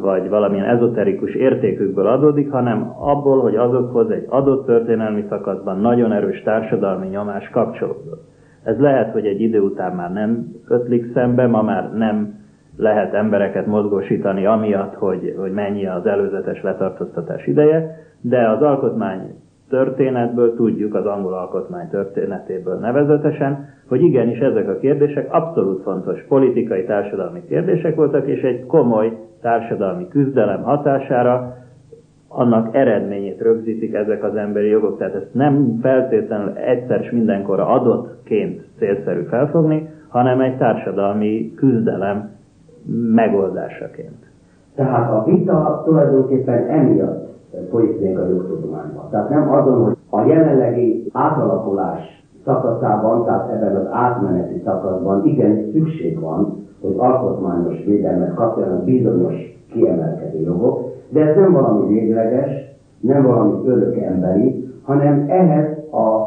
vagy 0.00 0.28
valamilyen 0.28 0.66
ezoterikus 0.66 1.34
értékükből 1.34 2.06
adódik, 2.06 2.50
hanem 2.50 2.92
abból, 2.98 3.40
hogy 3.40 3.56
azokhoz 3.56 4.10
egy 4.10 4.26
adott 4.28 4.66
történelmi 4.66 5.24
szakaszban 5.28 5.80
nagyon 5.80 6.12
erős 6.12 6.42
társadalmi 6.42 7.06
nyomás 7.06 7.48
kapcsolódott. 7.48 8.24
Ez 8.62 8.78
lehet, 8.78 9.12
hogy 9.12 9.26
egy 9.26 9.40
idő 9.40 9.60
után 9.60 9.94
már 9.94 10.12
nem 10.12 10.52
ötlik 10.68 11.12
szembe, 11.14 11.46
ma 11.46 11.62
már 11.62 11.92
nem 11.92 12.44
lehet 12.76 13.14
embereket 13.14 13.66
mozgósítani 13.66 14.46
amiatt, 14.46 14.94
hogy, 14.94 15.34
hogy 15.38 15.52
mennyi 15.52 15.86
az 15.86 16.06
előzetes 16.06 16.62
letartóztatás 16.62 17.46
ideje, 17.46 17.96
de 18.20 18.48
az 18.48 18.62
alkotmány 18.62 19.20
történetből 19.68 20.54
tudjuk, 20.54 20.94
az 20.94 21.06
angol 21.06 21.32
alkotmány 21.32 21.88
történetéből 21.88 22.78
nevezetesen, 22.78 23.68
hogy 23.88 24.02
igenis 24.02 24.38
ezek 24.38 24.68
a 24.68 24.78
kérdések 24.78 25.32
abszolút 25.32 25.82
fontos 25.82 26.24
politikai, 26.28 26.84
társadalmi 26.84 27.42
kérdések 27.48 27.94
voltak, 27.94 28.26
és 28.26 28.42
egy 28.42 28.66
komoly 28.66 29.12
társadalmi 29.40 30.08
küzdelem 30.08 30.62
hatására 30.62 31.56
annak 32.28 32.74
eredményét 32.74 33.40
rögzítik 33.40 33.94
ezek 33.94 34.24
az 34.24 34.36
emberi 34.36 34.68
jogok. 34.68 34.98
Tehát 34.98 35.14
ezt 35.14 35.34
nem 35.34 35.78
feltétlenül 35.82 36.52
egyszer 36.56 37.00
és 37.00 37.10
mindenkorra 37.10 37.66
adottként 37.66 38.64
célszerű 38.78 39.22
felfogni, 39.22 39.88
hanem 40.08 40.40
egy 40.40 40.56
társadalmi 40.56 41.54
küzdelem 41.54 42.35
megoldásaként. 43.14 44.24
Tehát 44.74 45.12
a 45.12 45.24
vita 45.24 45.82
tulajdonképpen 45.84 46.66
emiatt 46.68 47.26
még 48.00 48.18
a 48.18 48.28
jogtudományban. 48.28 49.08
Tehát 49.10 49.28
nem 49.28 49.50
azon, 49.50 49.84
hogy 49.84 49.96
a 50.10 50.26
jelenlegi 50.26 51.10
átalakulás 51.12 52.24
szakaszában, 52.44 53.24
tehát 53.24 53.50
ebben 53.50 53.76
az 53.76 53.86
átmeneti 53.90 54.62
szakaszban 54.64 55.24
igen 55.24 55.70
szükség 55.72 56.20
van, 56.20 56.66
hogy 56.80 56.94
alkotmányos 56.96 57.84
védelmet 57.84 58.34
kapjanak 58.34 58.84
bizonyos 58.84 59.34
kiemelkedő 59.72 60.40
jogok, 60.40 60.94
de 61.08 61.20
ez 61.20 61.36
nem 61.36 61.52
valami 61.52 61.86
végleges, 61.86 62.50
nem 63.00 63.22
valami 63.22 63.68
örök 63.68 63.96
emberi, 63.96 64.68
hanem 64.82 65.26
ehhez 65.28 65.66
a 65.90 66.25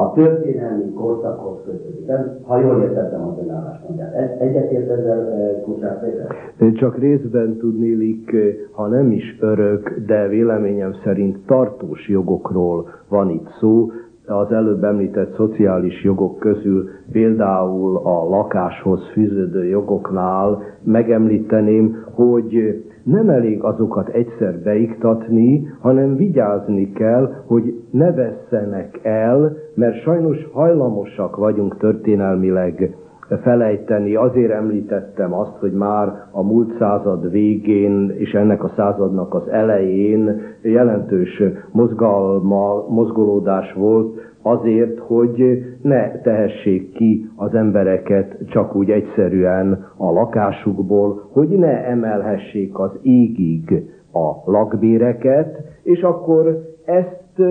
a 0.00 0.12
történelmi 0.14 0.92
korszakhoz 0.92 1.58
kötődik. 1.64 2.10
Ha 2.46 2.60
jól 2.60 2.82
értettem 2.82 3.22
az 3.28 3.34
ön 3.44 3.50
álláspontját. 3.50 4.40
Egyetért 4.40 4.90
ezzel 4.90 5.32
eh, 5.32 5.62
Kucsár 5.64 6.00
Péter? 6.00 6.72
Csak 6.74 6.98
részben 6.98 7.56
tudnélik, 7.56 8.32
eh, 8.32 8.40
ha 8.72 8.86
nem 8.86 9.10
is 9.10 9.38
örök, 9.40 10.02
de 10.06 10.28
véleményem 10.28 10.92
szerint 11.04 11.46
tartós 11.46 12.08
jogokról 12.08 12.88
van 13.08 13.30
itt 13.30 13.48
szó, 13.60 13.90
az 14.26 14.52
előbb 14.52 14.84
említett 14.84 15.34
szociális 15.34 16.04
jogok 16.04 16.38
közül 16.38 16.88
például 17.12 17.96
a 17.96 18.28
lakáshoz 18.28 19.08
fűződő 19.12 19.64
jogoknál 19.64 20.62
megemlíteném, 20.82 22.04
hogy 22.14 22.82
nem 23.02 23.28
elég 23.28 23.62
azokat 23.62 24.08
egyszer 24.08 24.58
beiktatni, 24.62 25.66
hanem 25.80 26.16
vigyázni 26.16 26.92
kell, 26.92 27.32
hogy 27.46 27.74
ne 27.90 28.12
vesszenek 28.12 29.00
el, 29.02 29.56
mert 29.74 30.02
sajnos 30.02 30.48
hajlamosak 30.52 31.36
vagyunk 31.36 31.76
történelmileg 31.76 32.96
felejteni. 33.42 34.14
Azért 34.14 34.52
említettem 34.52 35.34
azt, 35.34 35.56
hogy 35.58 35.72
már 35.72 36.12
a 36.30 36.42
múlt 36.42 36.76
század 36.78 37.30
végén 37.30 38.14
és 38.16 38.32
ennek 38.32 38.64
a 38.64 38.72
századnak 38.76 39.34
az 39.34 39.48
elején 39.48 40.40
jelentős 40.62 41.42
mozgalma, 41.72 42.88
mozgolódás 42.88 43.72
volt 43.72 44.20
azért, 44.42 44.98
hogy 44.98 45.64
ne 45.82 46.20
tehessék 46.20 46.92
ki 46.92 47.30
az 47.36 47.54
embereket 47.54 48.36
csak 48.48 48.74
úgy 48.74 48.90
egyszerűen 48.90 49.86
a 49.96 50.12
lakásukból, 50.12 51.28
hogy 51.32 51.48
ne 51.48 51.84
emelhessék 51.84 52.78
az 52.78 52.90
égig 53.02 53.82
a 54.12 54.50
lakbéreket, 54.50 55.56
és 55.82 56.02
akkor 56.02 56.60
ezt 56.84 57.42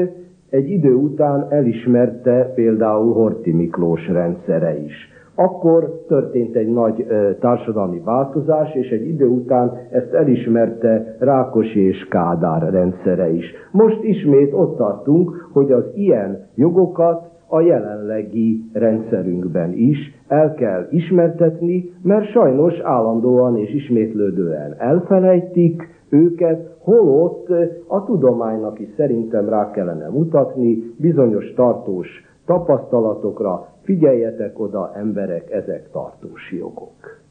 egy 0.54 0.70
idő 0.70 0.94
után 0.94 1.46
elismerte 1.50 2.52
például 2.56 3.13
Horti 3.13 3.52
Miklós 3.52 4.08
rendszere 4.08 4.78
is 4.84 5.12
akkor 5.36 6.04
történt 6.08 6.56
egy 6.56 6.68
nagy 6.68 7.06
társadalmi 7.39 8.02
változás, 8.06 8.74
és 8.74 8.89
egy 8.89 9.08
idő 9.08 9.28
után 9.28 9.72
ezt 9.92 10.13
elismerte 10.13 11.16
Rákosi 11.20 11.80
és 11.88 12.08
Kádár 12.10 12.70
rendszere 12.72 13.32
is. 13.32 13.46
Most 13.72 14.04
ismét 14.04 14.54
ott 14.54 14.78
tartunk, 14.78 15.50
hogy 15.54 15.72
az 15.72 15.84
ilyen 15.96 16.48
jogokat 16.56 17.32
a 17.48 17.62
jelenlegi 17.62 18.70
rendszerünkben 18.74 19.74
is 19.74 19.98
el 20.28 20.54
kell 20.54 20.88
ismertetni, 20.89 21.89
mert 22.04 22.32
sajnos 22.32 22.80
állandóan 22.84 23.58
és 23.58 23.74
ismétlődően 23.74 24.76
elfelejtik 24.78 25.88
őket, 26.10 26.73
holott 26.84 27.50
a 27.88 28.04
tudománynak 28.04 28.80
is 28.80 28.88
szerintem 28.96 29.50
rá 29.50 29.72
kellene 29.72 30.10
mutatni 30.10 30.93
bizonyos 30.98 31.54
tartós 31.54 32.08
tapasztalatokra, 32.46 33.67
Figyeljetek 33.84 34.60
oda, 34.60 34.91
emberek, 34.96 35.52
ezek 35.52 35.89
tartós 35.91 36.52
jogok. 36.52 37.22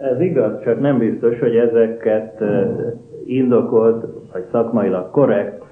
Ez 0.00 0.20
igaz, 0.20 0.60
csak 0.62 0.80
nem 0.80 0.98
biztos, 0.98 1.38
hogy 1.38 1.56
ezeket 1.56 2.42
indokolt, 3.24 4.06
vagy 4.32 4.44
szakmailag 4.50 5.10
korrekt 5.10 5.64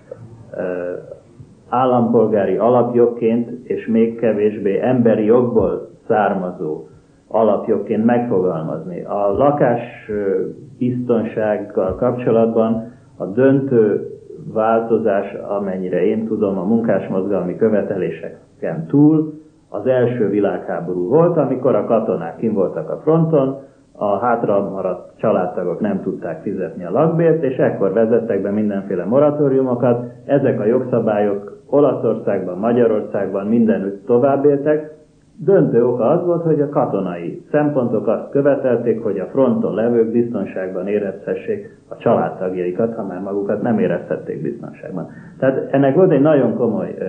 állampolgári 1.69 2.57
alapjogként, 2.57 3.69
és 3.69 3.87
még 3.87 4.19
kevésbé 4.19 4.81
emberi 4.81 5.25
jogból 5.25 5.89
származó 6.07 6.87
alapjogként 7.29 8.05
megfogalmazni. 8.05 9.05
A 9.05 9.33
lakás 9.33 10.11
biztonsággal 10.79 11.95
kapcsolatban 11.95 12.93
a 13.17 13.25
döntő 13.25 14.11
változás, 14.53 15.33
amennyire 15.35 16.05
én 16.05 16.27
tudom, 16.27 16.59
a 16.59 16.65
munkásmozgalmi 16.65 17.57
követeléseken 17.57 18.87
túl 18.87 19.33
az 19.69 19.87
első 19.87 20.29
világháború 20.29 21.09
volt, 21.09 21.37
amikor 21.37 21.75
a 21.75 21.85
katonák 21.85 22.37
kim 22.37 22.55
voltak 22.55 22.91
a 22.91 23.01
fronton, 23.03 23.57
a 23.93 24.19
hátra 24.19 24.71
maradt 24.71 25.19
családtagok 25.19 25.81
nem 25.81 26.03
tudták 26.03 26.43
fizetni 26.43 26.85
a 26.85 26.91
lakbért, 26.91 27.43
és 27.43 27.57
ekkor 27.57 27.93
vezettek 27.93 28.43
be 28.43 28.51
mindenféle 28.51 29.05
moratóriumokat. 29.05 30.05
Ezek 30.25 30.61
a 30.61 30.65
jogszabályok 30.65 31.57
Olaszországban, 31.71 32.59
Magyarországban 32.59 33.47
mindenütt 33.47 34.07
tovább 34.07 34.45
éltek. 34.45 34.98
Döntő 35.45 35.87
oka 35.87 36.05
az 36.05 36.25
volt, 36.25 36.43
hogy 36.43 36.61
a 36.61 36.69
katonai 36.69 37.43
szempontok 37.51 38.07
azt 38.07 38.31
követelték, 38.31 39.03
hogy 39.03 39.19
a 39.19 39.27
fronton 39.27 39.75
levők 39.75 40.11
biztonságban 40.11 40.87
érezhessék 40.87 41.79
a 41.89 41.97
családtagjaikat, 41.97 42.95
ha 42.95 43.03
már 43.03 43.21
magukat 43.21 43.63
nem 43.63 43.79
érezhették 43.79 44.43
biztonságban. 44.43 45.11
Tehát 45.39 45.73
ennek 45.73 45.95
volt 45.95 46.11
egy 46.11 46.21
nagyon 46.21 46.55
komoly 46.55 46.95
ö, 46.99 47.05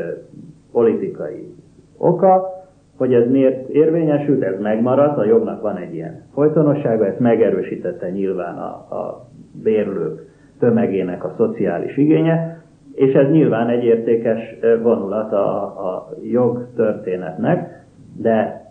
politikai 0.72 1.54
oka, 1.98 2.60
hogy 2.98 3.14
ez 3.14 3.30
miért 3.30 3.70
érvényesült, 3.70 4.44
ez 4.44 4.60
megmaradt, 4.60 5.18
a 5.18 5.26
jognak 5.26 5.62
van 5.62 5.78
egy 5.78 5.94
ilyen 5.94 6.22
folytonossága, 6.34 7.06
ezt 7.06 7.20
megerősítette 7.20 8.10
nyilván 8.10 8.58
a, 8.58 8.96
a 8.96 9.28
bérlők 9.64 10.22
tömegének 10.60 11.24
a 11.24 11.34
szociális 11.38 11.98
igénye, 11.98 12.64
és 12.94 13.14
ez 13.14 13.32
nyilván 13.32 13.68
egy 13.68 13.84
értékes 13.84 14.60
vonulat 14.82 15.32
a, 15.34 15.64
a 15.64 16.10
jogtörténetnek, 16.24 17.79
de 18.22 18.68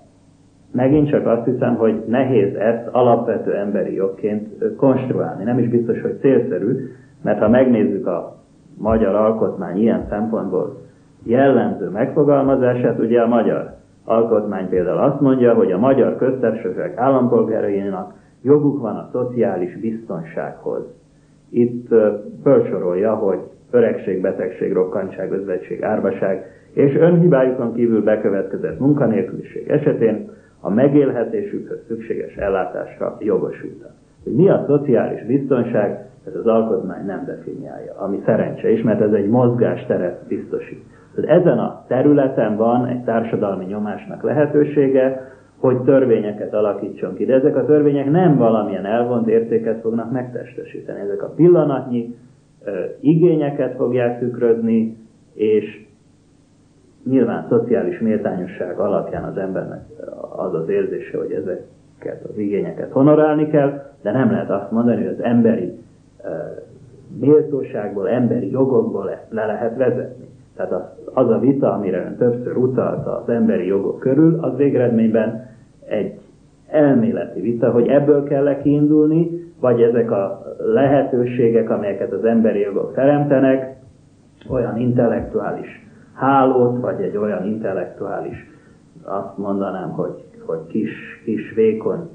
megint 0.72 1.10
csak 1.10 1.26
azt 1.26 1.44
hiszem, 1.44 1.74
hogy 1.74 2.04
nehéz 2.06 2.54
ezt 2.54 2.86
alapvető 2.92 3.54
emberi 3.54 3.94
jogként 3.94 4.74
konstruálni. 4.76 5.44
Nem 5.44 5.58
is 5.58 5.68
biztos, 5.68 6.00
hogy 6.00 6.18
célszerű, 6.20 6.90
mert 7.22 7.38
ha 7.38 7.48
megnézzük 7.48 8.06
a 8.06 8.36
magyar 8.78 9.14
alkotmány 9.14 9.76
ilyen 9.76 10.06
szempontból 10.08 10.76
jellemző 11.22 11.88
megfogalmazását, 11.88 12.98
ugye 12.98 13.20
a 13.20 13.26
magyar 13.26 13.74
alkotmány 14.04 14.68
például 14.68 14.98
azt 14.98 15.20
mondja, 15.20 15.54
hogy 15.54 15.72
a 15.72 15.78
magyar 15.78 16.16
köztársaság 16.16 16.92
állampolgárainak 16.96 18.12
joguk 18.42 18.80
van 18.80 18.96
a 18.96 19.08
szociális 19.12 19.76
biztonsághoz. 19.80 20.82
Itt 21.50 21.88
felsorolja, 22.42 23.14
hogy 23.14 23.38
öregség, 23.70 24.20
betegség, 24.20 24.72
rokkantság, 24.72 25.32
özvegység, 25.32 25.82
árvaság 25.82 26.57
és 26.72 26.96
önhibájukon 26.96 27.74
kívül 27.74 28.02
bekövetkezett 28.02 28.78
munkanélküliség 28.78 29.68
esetén 29.68 30.30
a 30.60 30.70
megélhetésükhöz 30.70 31.78
szükséges 31.86 32.34
ellátásra 32.36 33.16
jogosultak. 33.20 33.92
Hogy 34.24 34.34
mi 34.34 34.48
a 34.48 34.64
szociális 34.66 35.26
biztonság, 35.26 36.06
ez 36.26 36.34
az 36.34 36.46
alkotmány 36.46 37.06
nem 37.06 37.24
definiálja, 37.26 37.94
ami 37.96 38.22
szerencse 38.24 38.70
is, 38.70 38.82
mert 38.82 39.00
ez 39.00 39.12
egy 39.12 39.28
mozgásteret 39.28 40.26
biztosít. 40.28 40.82
Tehát 41.14 41.40
ezen 41.40 41.58
a 41.58 41.84
területen 41.88 42.56
van 42.56 42.86
egy 42.86 43.04
társadalmi 43.04 43.64
nyomásnak 43.64 44.22
lehetősége, 44.22 45.36
hogy 45.58 45.82
törvényeket 45.82 46.54
alakítson 46.54 47.14
ki. 47.14 47.24
De 47.24 47.34
ezek 47.34 47.56
a 47.56 47.64
törvények 47.64 48.10
nem 48.10 48.36
valamilyen 48.36 48.84
elvont 48.84 49.28
értéket 49.28 49.80
fognak 49.80 50.12
megtestesíteni. 50.12 51.00
Ezek 51.00 51.22
a 51.22 51.32
pillanatnyi 51.36 52.14
ö, 52.64 52.70
igényeket 53.00 53.74
fogják 53.74 54.18
tükrözni, 54.18 54.96
és 55.34 55.86
nyilván 57.04 57.46
szociális 57.48 57.98
méltányosság 57.98 58.78
alapján 58.78 59.24
az 59.24 59.36
embernek 59.36 59.84
az 60.36 60.54
az 60.54 60.68
érzése, 60.68 61.18
hogy 61.18 61.32
ezeket 61.32 62.24
az 62.24 62.38
igényeket 62.38 62.90
honorálni 62.92 63.48
kell, 63.48 63.82
de 64.02 64.12
nem 64.12 64.30
lehet 64.30 64.50
azt 64.50 64.70
mondani, 64.70 64.96
hogy 64.96 65.14
az 65.18 65.22
emberi 65.22 65.78
méltóságból, 67.20 68.08
emberi 68.08 68.50
jogokból 68.50 69.10
ezt 69.10 69.26
le 69.30 69.46
lehet 69.46 69.76
vezetni. 69.76 70.28
Tehát 70.56 70.72
az, 70.72 70.82
az 71.14 71.30
a 71.30 71.38
vita, 71.38 71.72
amire 71.72 72.04
ön 72.04 72.16
többször 72.16 72.56
utalt 72.56 73.06
az 73.06 73.28
emberi 73.28 73.66
jogok 73.66 73.98
körül, 73.98 74.38
az 74.40 74.56
végeredményben 74.56 75.46
egy 75.86 76.18
elméleti 76.66 77.40
vita, 77.40 77.70
hogy 77.70 77.88
ebből 77.88 78.24
kell 78.24 78.48
-e 78.48 78.58
kiindulni, 78.62 79.46
vagy 79.60 79.82
ezek 79.82 80.10
a 80.10 80.42
lehetőségek, 80.58 81.70
amelyeket 81.70 82.12
az 82.12 82.24
emberi 82.24 82.60
jogok 82.60 82.94
teremtenek, 82.94 83.76
olyan 84.48 84.78
intellektuális 84.78 85.87
hálót, 86.18 86.80
vagy 86.80 87.00
egy 87.00 87.16
olyan 87.16 87.46
intellektuális, 87.46 88.46
azt 89.02 89.36
mondanám, 89.36 89.90
hogy, 89.90 90.24
hogy 90.46 90.66
kis, 90.66 90.90
kis 91.24 91.52
vékony 91.54 92.08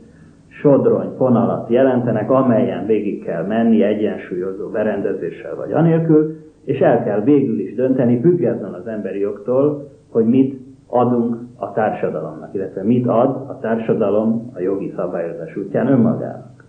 sodrony 0.47 1.09
fonalat 1.17 1.69
jelentenek, 1.69 2.31
amelyen 2.31 2.85
végig 2.85 3.23
kell 3.23 3.45
menni 3.45 3.83
egyensúlyozó 3.83 4.67
berendezéssel 4.67 5.55
vagy 5.55 5.71
anélkül, 5.71 6.35
és 6.63 6.79
el 6.79 7.03
kell 7.03 7.21
végül 7.21 7.59
is 7.59 7.75
dönteni, 7.75 8.21
független 8.21 8.73
az 8.73 8.87
emberi 8.87 9.19
jogtól, 9.19 9.89
hogy 10.11 10.25
mit 10.25 10.61
adunk 10.87 11.37
a 11.55 11.71
társadalomnak, 11.71 12.53
illetve 12.53 12.83
mit 12.83 13.07
ad 13.07 13.29
a 13.47 13.57
társadalom 13.61 14.51
a 14.53 14.59
jogi 14.59 14.93
szabályozás 14.95 15.57
útján 15.57 15.87
önmagának. 15.87 16.65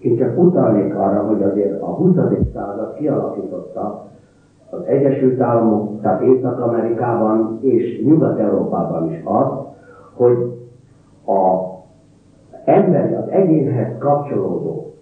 Én 0.00 0.16
csak 0.16 0.38
utalnék 0.38 0.94
arra, 0.94 1.22
hogy 1.22 1.42
azért 1.42 1.82
a 1.82 1.86
20. 1.86 2.14
század 2.52 2.94
kialakította 2.98 4.06
az 4.70 4.84
Egyesült 4.86 5.40
Államok, 5.40 6.00
tehát 6.00 6.22
Észak-Amerikában 6.22 7.58
és 7.62 8.02
Nyugat-Európában 8.04 9.12
is 9.12 9.20
azt, 9.24 9.60
hogy 10.14 10.36
a 11.26 11.64
emberi, 12.64 13.14
az 13.14 13.28
egyénhez 13.28 13.98
kapcsolódó 13.98 14.94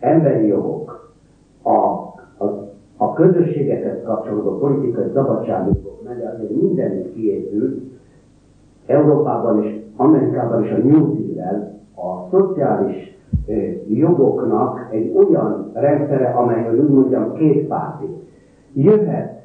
emberi 0.00 0.46
jogok, 0.46 1.12
a 1.64 2.00
a 3.02 3.12
közösségekhez 3.12 4.02
kapcsolódó 4.04 4.58
politikai 4.58 5.10
szabadságokok 5.14 6.02
mellett 6.04 6.50
mindenütt 6.62 7.14
kiépült, 7.14 7.82
Európában 8.86 9.64
és 9.64 9.80
Amerikában 9.96 10.64
is 10.64 10.70
a 10.70 10.76
New 10.76 11.14
Deal 11.14 11.80
a 11.94 12.28
szociális 12.30 13.18
jogoknak 13.88 14.88
egy 14.90 15.16
olyan 15.16 15.70
rendszere, 15.74 16.30
amely, 16.30 16.64
hogy 16.64 16.78
úgy 16.78 16.88
mondjam, 16.90 17.32
kétpárti. 17.32 18.06
Jöhet 18.74 19.40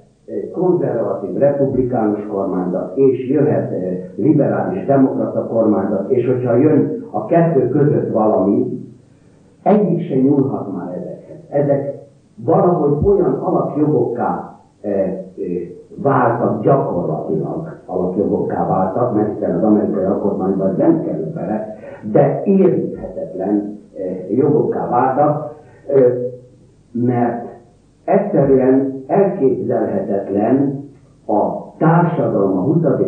konzervatív, 0.53 1.37
republikánus 1.37 2.25
kormányzat, 2.27 2.97
és 2.97 3.29
jöhet 3.29 3.73
liberális, 4.15 4.85
demokrata 4.85 5.47
kormányzat, 5.47 6.09
és 6.11 6.27
hogyha 6.27 6.55
jön 6.55 7.05
a 7.11 7.25
kettő 7.25 7.69
között 7.69 8.11
valami, 8.11 8.83
egyik 9.63 10.07
se 10.07 10.15
nyúlhat 10.15 10.73
már 10.73 10.93
ezekhez. 10.95 11.37
Ezek 11.49 11.93
valahogy 12.35 13.05
olyan 13.05 13.33
alapjogokká 13.33 14.59
e, 14.81 14.89
e, 14.89 15.23
váltak 16.01 16.63
gyakorlatilag, 16.63 17.77
alapjogokká 17.85 18.67
váltak, 18.67 19.15
mert 19.15 19.33
hiszen 19.33 19.55
az 19.55 19.63
amerikai 19.63 20.03
alkotmányban 20.03 20.75
nem 20.77 21.03
kerül 21.03 21.33
bele, 21.33 21.77
de 22.11 22.41
érinthetetlen 22.43 23.79
jogokká 24.29 24.89
váltak, 24.89 25.55
mert 26.91 27.54
egyszerűen 28.05 29.03
elképzelhetetlen 29.07 30.83
a 31.27 31.71
társadalom, 31.77 32.57
a 32.57 32.61
20. 32.61 32.83
E, 32.83 32.99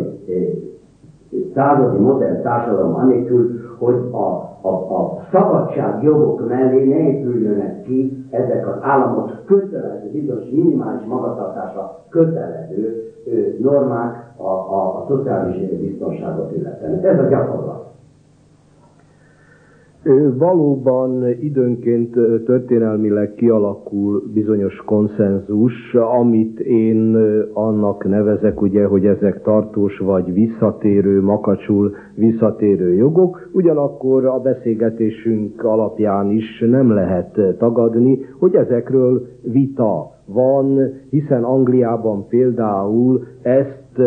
századi 1.54 1.98
modern 1.98 2.42
társadalom 2.42 2.94
anélkül, 2.94 3.60
hogy 3.78 3.94
a 4.12 4.48
a, 4.60 4.68
a 4.68 5.26
szabadságjogok 5.32 6.48
mellé 6.48 6.84
ne 6.84 7.08
épüljönek 7.08 7.82
ki 7.82 8.26
ezek 8.30 8.66
az 8.68 8.74
államot 8.80 9.44
kötelező, 9.44 10.10
bizonyos 10.12 10.50
minimális 10.50 11.06
magatartásra 11.06 12.04
kötelező 12.08 13.12
normák 13.58 14.32
a, 14.36 14.48
a, 14.48 14.96
a 14.96 15.04
szociális 15.08 15.80
biztonságot 15.80 16.56
illetően. 16.56 17.04
Ez 17.04 17.18
a 17.18 17.28
gyakorlat. 17.28 17.87
Valóban 20.38 21.28
időnként 21.40 22.10
történelmileg 22.44 23.34
kialakul 23.34 24.22
bizonyos 24.34 24.76
konszenzus, 24.86 25.94
amit 25.94 26.60
én 26.60 27.16
annak 27.52 28.08
nevezek, 28.08 28.60
ugye, 28.60 28.84
hogy 28.84 29.04
ezek 29.04 29.42
tartós 29.42 29.98
vagy 29.98 30.32
visszatérő, 30.32 31.22
makacsul 31.22 31.94
visszatérő 32.14 32.94
jogok, 32.94 33.48
ugyanakkor 33.52 34.24
a 34.26 34.38
beszélgetésünk 34.40 35.64
alapján 35.64 36.30
is 36.30 36.64
nem 36.70 36.90
lehet 36.90 37.40
tagadni, 37.58 38.18
hogy 38.38 38.54
ezekről 38.54 39.26
vita 39.42 40.10
van, 40.26 40.78
hiszen 41.10 41.44
Angliában 41.44 42.26
például 42.28 43.26
ezt 43.42 44.00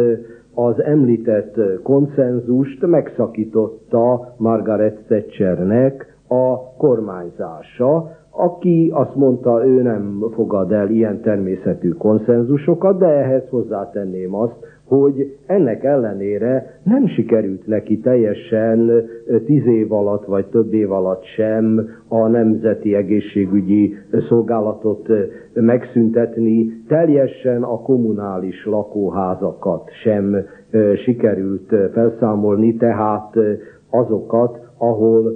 az 0.56 0.84
említett 0.84 1.56
konszenzust 1.84 2.86
megszakította 2.86 4.34
Margaret 4.38 5.00
Thatchernek 5.08 6.18
a 6.28 6.74
kormányzása, 6.78 8.20
aki 8.32 8.92
azt 8.94 9.16
mondta, 9.16 9.66
ő 9.66 9.82
nem 9.82 10.26
fogad 10.34 10.72
el 10.72 10.90
ilyen 10.90 11.22
természetű 11.22 11.90
konszenzusokat, 11.90 12.98
de 12.98 13.06
ehhez 13.08 13.48
hozzátenném 13.50 14.36
azt, 14.36 14.56
hogy 14.98 15.38
ennek 15.46 15.84
ellenére 15.84 16.80
nem 16.84 17.08
sikerült 17.08 17.68
neki 17.68 18.00
teljesen 18.00 18.92
tíz 19.46 19.66
év 19.66 19.92
alatt, 19.92 20.26
vagy 20.26 20.46
több 20.46 20.74
év 20.74 20.92
alatt 20.92 21.24
sem 21.24 21.90
a 22.08 22.28
Nemzeti 22.28 22.96
Egészségügyi 22.96 23.94
Szolgálatot 24.28 25.08
megszüntetni, 25.54 26.84
teljesen 26.88 27.64
a 27.64 27.82
kommunális 27.82 28.66
lakóházakat 28.66 29.90
sem 30.04 30.36
sikerült 31.04 31.74
felszámolni, 31.94 32.76
tehát 32.76 33.36
azokat, 33.90 34.60
ahol 34.78 35.34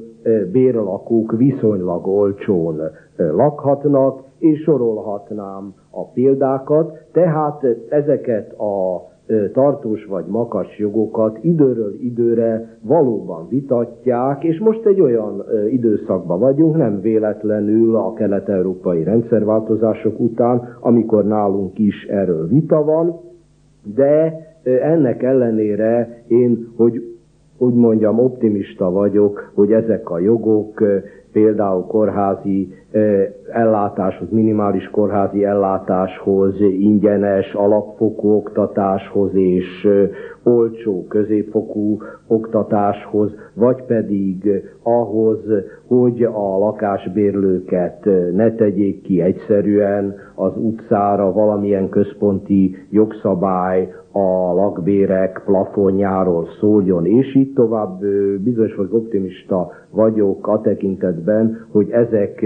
bérlakók 0.52 1.38
viszonylag 1.38 2.08
olcsón 2.08 2.82
lakhatnak, 3.18 4.24
és 4.40 4.62
sorolhatnám 4.62 5.74
a 5.92 6.12
példákat, 6.12 6.98
tehát 7.12 7.66
ezeket 7.90 8.54
a 8.60 9.14
tartós 9.54 10.06
vagy 10.06 10.26
makas 10.28 10.78
jogokat 10.78 11.38
időről 11.42 11.94
időre 12.02 12.78
valóban 12.82 13.48
vitatják, 13.50 14.44
és 14.44 14.60
most 14.60 14.86
egy 14.86 15.02
olyan 15.02 15.44
időszakban 15.70 16.40
vagyunk, 16.40 16.76
nem 16.76 17.02
véletlenül 17.02 17.96
a 17.96 18.14
kelet-európai 18.14 19.04
rendszerváltozások 19.04 20.20
után, 20.20 20.78
amikor 20.80 21.26
nálunk 21.26 21.80
is 21.80 22.04
erről 22.04 22.48
vita 22.48 22.84
van, 22.84 23.20
de 23.96 24.40
ennek 24.82 25.24
ellenére 25.24 26.24
én, 26.28 26.68
hogy 26.78 27.16
úgy 27.58 27.74
mondjam, 27.74 28.20
optimista 28.20 28.92
vagyok, 28.92 29.52
hogy 29.54 29.72
ezek 29.72 30.10
a 30.10 30.20
jogok 30.20 30.84
például 31.36 31.86
kórházi 31.86 32.74
ellátáshoz, 33.52 34.30
minimális 34.32 34.90
kórházi 34.90 35.46
ellátáshoz, 35.46 36.62
ingyenes 36.62 37.54
alapfokú 37.54 38.30
oktatáshoz 38.32 39.30
és 39.34 39.88
olcsó 40.44 41.06
középfokú 41.08 41.98
oktatáshoz, 42.28 43.32
vagy 43.54 43.84
pedig 43.84 44.64
ahhoz, 44.84 45.40
hogy 45.88 46.24
a 46.24 46.58
lakásbérlőket 46.58 48.10
ne 48.34 48.52
tegyék 48.52 49.02
ki 49.02 49.22
egyszerűen 49.22 50.16
az 50.36 50.52
utcára 50.58 51.32
valamilyen 51.32 51.90
központi 51.90 52.76
jogszabály 52.90 53.94
a 54.18 54.54
lakbérek 54.54 55.42
plafonjáról 55.46 56.48
szóljon, 56.60 57.06
és 57.06 57.36
így 57.36 57.54
tovább 57.54 58.00
bizonyos 58.44 58.76
vagy 58.76 58.90
optimista 58.92 59.72
vagyok 59.90 60.48
a 60.48 60.62
tekintetben, 60.62 61.66
hogy 61.72 61.90
ezek 61.90 62.46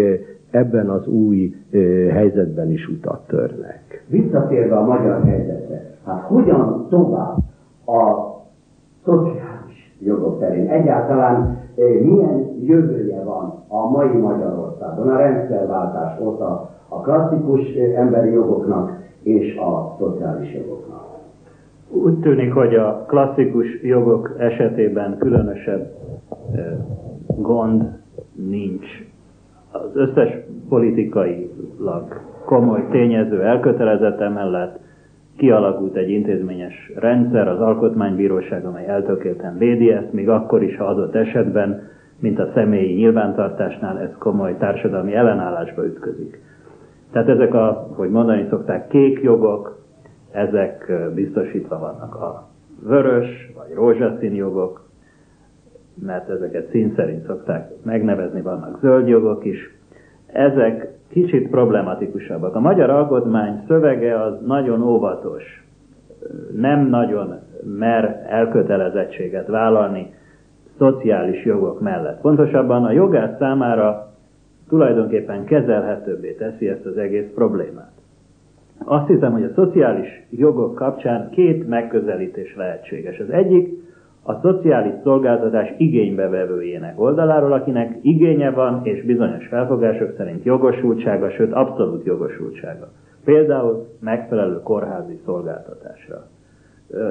ebben 0.51 0.89
az 0.89 1.07
új 1.07 1.55
helyzetben 2.11 2.71
is 2.71 2.87
utat 2.87 3.27
törnek. 3.27 4.03
Visszatérve 4.07 4.75
a 4.75 4.85
magyar 4.85 5.23
helyzetre, 5.23 5.97
hát 6.05 6.21
hogyan 6.21 6.85
tovább 6.89 7.37
a 7.85 8.29
szociális 9.05 9.97
jogok 9.99 10.39
terén? 10.39 10.67
Egyáltalán 10.67 11.57
milyen 12.01 12.57
jövője 12.61 13.23
van 13.23 13.53
a 13.67 13.89
mai 13.89 14.17
Magyarországon, 14.17 15.07
a 15.07 15.17
rendszerváltás 15.17 16.19
óta 16.21 16.69
a 16.87 17.01
klasszikus 17.01 17.61
emberi 17.95 18.31
jogoknak 18.31 18.97
és 19.23 19.57
a 19.57 19.95
szociális 19.99 20.53
jogoknak? 20.53 21.08
Úgy 21.91 22.19
tűnik, 22.19 22.53
hogy 22.53 22.75
a 22.75 23.05
klasszikus 23.07 23.81
jogok 23.81 24.35
esetében 24.37 25.17
különösebb 25.17 25.91
gond 27.37 27.83
nincs. 28.35 28.87
Az 29.71 29.95
összes 29.95 30.37
politikailag 30.69 32.21
komoly 32.45 32.87
tényező 32.91 33.41
elkötelezett 33.41 34.19
emellett 34.19 34.79
kialakult 35.37 35.95
egy 35.95 36.09
intézményes 36.09 36.91
rendszer, 36.95 37.47
az 37.47 37.59
Alkotmánybíróság, 37.59 38.65
amely 38.65 38.87
eltökélten 38.87 39.57
védi 39.57 39.91
ezt, 39.91 40.13
még 40.13 40.29
akkor 40.29 40.63
is, 40.63 40.77
ha 40.77 40.85
adott 40.85 41.15
esetben, 41.15 41.81
mint 42.19 42.39
a 42.39 42.49
személyi 42.53 42.93
nyilvántartásnál 42.93 43.99
ez 43.99 44.09
komoly 44.17 44.57
társadalmi 44.57 45.13
ellenállásba 45.13 45.85
ütközik. 45.85 46.41
Tehát 47.11 47.29
ezek 47.29 47.53
a, 47.53 47.87
hogy 47.95 48.09
mondani 48.09 48.45
szokták, 48.49 48.87
kék 48.87 49.19
jogok, 49.21 49.78
ezek 50.31 50.91
biztosítva 51.13 51.79
vannak 51.79 52.15
a 52.15 52.47
vörös 52.83 53.51
vagy 53.55 53.73
rózsaszín 53.73 54.33
jogok, 54.33 54.87
mert 56.01 56.29
ezeket 56.29 56.69
szín 56.69 56.93
szerint 56.95 57.25
szokták 57.25 57.71
megnevezni, 57.83 58.41
vannak 58.41 58.79
zöld 58.81 59.07
jogok 59.07 59.45
is. 59.45 59.77
Ezek 60.27 60.87
kicsit 61.09 61.49
problematikusabbak. 61.49 62.55
A 62.55 62.59
magyar 62.59 62.89
alkotmány 62.89 63.63
szövege 63.67 64.21
az 64.21 64.33
nagyon 64.45 64.83
óvatos, 64.83 65.43
nem 66.55 66.87
nagyon 66.87 67.35
mer 67.77 68.25
elkötelezettséget 68.29 69.47
vállalni 69.47 70.13
szociális 70.77 71.45
jogok 71.45 71.81
mellett. 71.81 72.21
Pontosabban 72.21 72.85
a 72.85 72.91
jogász 72.91 73.37
számára 73.37 74.07
tulajdonképpen 74.67 75.45
kezelhetőbbé 75.45 76.33
teszi 76.33 76.67
ezt 76.67 76.85
az 76.85 76.97
egész 76.97 77.27
problémát. 77.35 77.98
Azt 78.83 79.07
hiszem, 79.07 79.31
hogy 79.31 79.43
a 79.43 79.53
szociális 79.55 80.27
jogok 80.29 80.75
kapcsán 80.75 81.29
két 81.29 81.67
megközelítés 81.67 82.55
lehetséges. 82.55 83.19
Az 83.19 83.29
egyik 83.29 83.79
a 84.23 84.39
szociális 84.41 84.93
szolgáltatás 85.03 85.73
igénybevevőjének 85.77 86.99
oldaláról, 86.99 87.53
akinek 87.53 87.97
igénye 88.01 88.51
van 88.51 88.79
és 88.83 89.05
bizonyos 89.05 89.47
felfogások 89.47 90.13
szerint 90.17 90.43
jogosultsága, 90.43 91.29
sőt 91.29 91.53
abszolút 91.53 92.05
jogosultsága. 92.05 92.87
Például 93.25 93.87
megfelelő 93.99 94.61
kórházi 94.61 95.19
szolgáltatásra. 95.25 96.25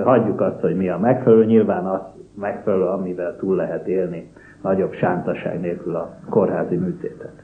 Hagyjuk 0.05 0.41
azt, 0.41 0.61
hogy 0.61 0.77
mi 0.77 0.89
a 0.89 0.99
megfelelő, 0.99 1.45
nyilván 1.45 1.87
az 1.87 2.01
megfelelő, 2.35 2.85
amivel 2.85 3.37
túl 3.37 3.57
lehet 3.57 3.89
élni 3.89 4.31
nagyobb 4.63 4.93
sántaság 4.93 5.61
nélkül 5.61 5.95
a 5.95 6.15
kórházi 6.31 6.77
műtétet. 6.77 7.43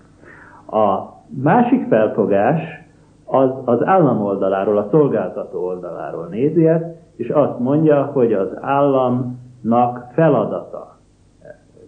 A 0.66 1.12
másik 1.42 1.86
felfogás 1.88 2.83
az, 3.34 3.50
az 3.64 3.84
állam 3.84 4.22
oldaláról, 4.22 4.78
a 4.78 4.88
szolgáltató 4.90 5.64
oldaláról 5.64 6.26
nézi 6.26 6.66
ezt, 6.66 6.84
és 7.16 7.28
azt 7.28 7.58
mondja, 7.58 8.04
hogy 8.04 8.32
az 8.32 8.48
államnak 8.60 10.10
feladata 10.14 10.98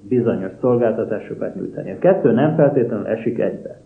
bizonyos 0.08 0.52
szolgáltatásokat 0.60 1.54
nyújtani. 1.54 1.90
A 1.90 1.98
kettő 1.98 2.32
nem 2.32 2.54
feltétlenül 2.54 3.06
esik 3.06 3.38
egybe. 3.38 3.80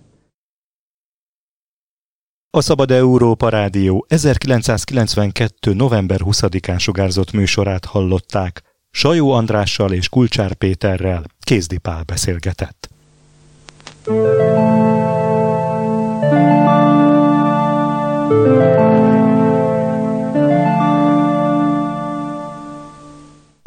A 2.51 2.61
Szabad 2.61 2.91
Európa 2.91 3.49
Rádió 3.49 4.05
1992. 4.09 5.75
november 5.75 6.19
20-án 6.25 6.79
sugárzott 6.79 7.33
műsorát 7.33 7.85
hallották. 7.85 8.63
Sajó 8.91 9.31
Andrással 9.31 9.93
és 9.93 10.09
Kulcsár 10.09 10.55
Péterrel 10.55 11.23
Kézdi 11.41 11.79
Pál 11.79 12.03
beszélgetett. 12.07 12.89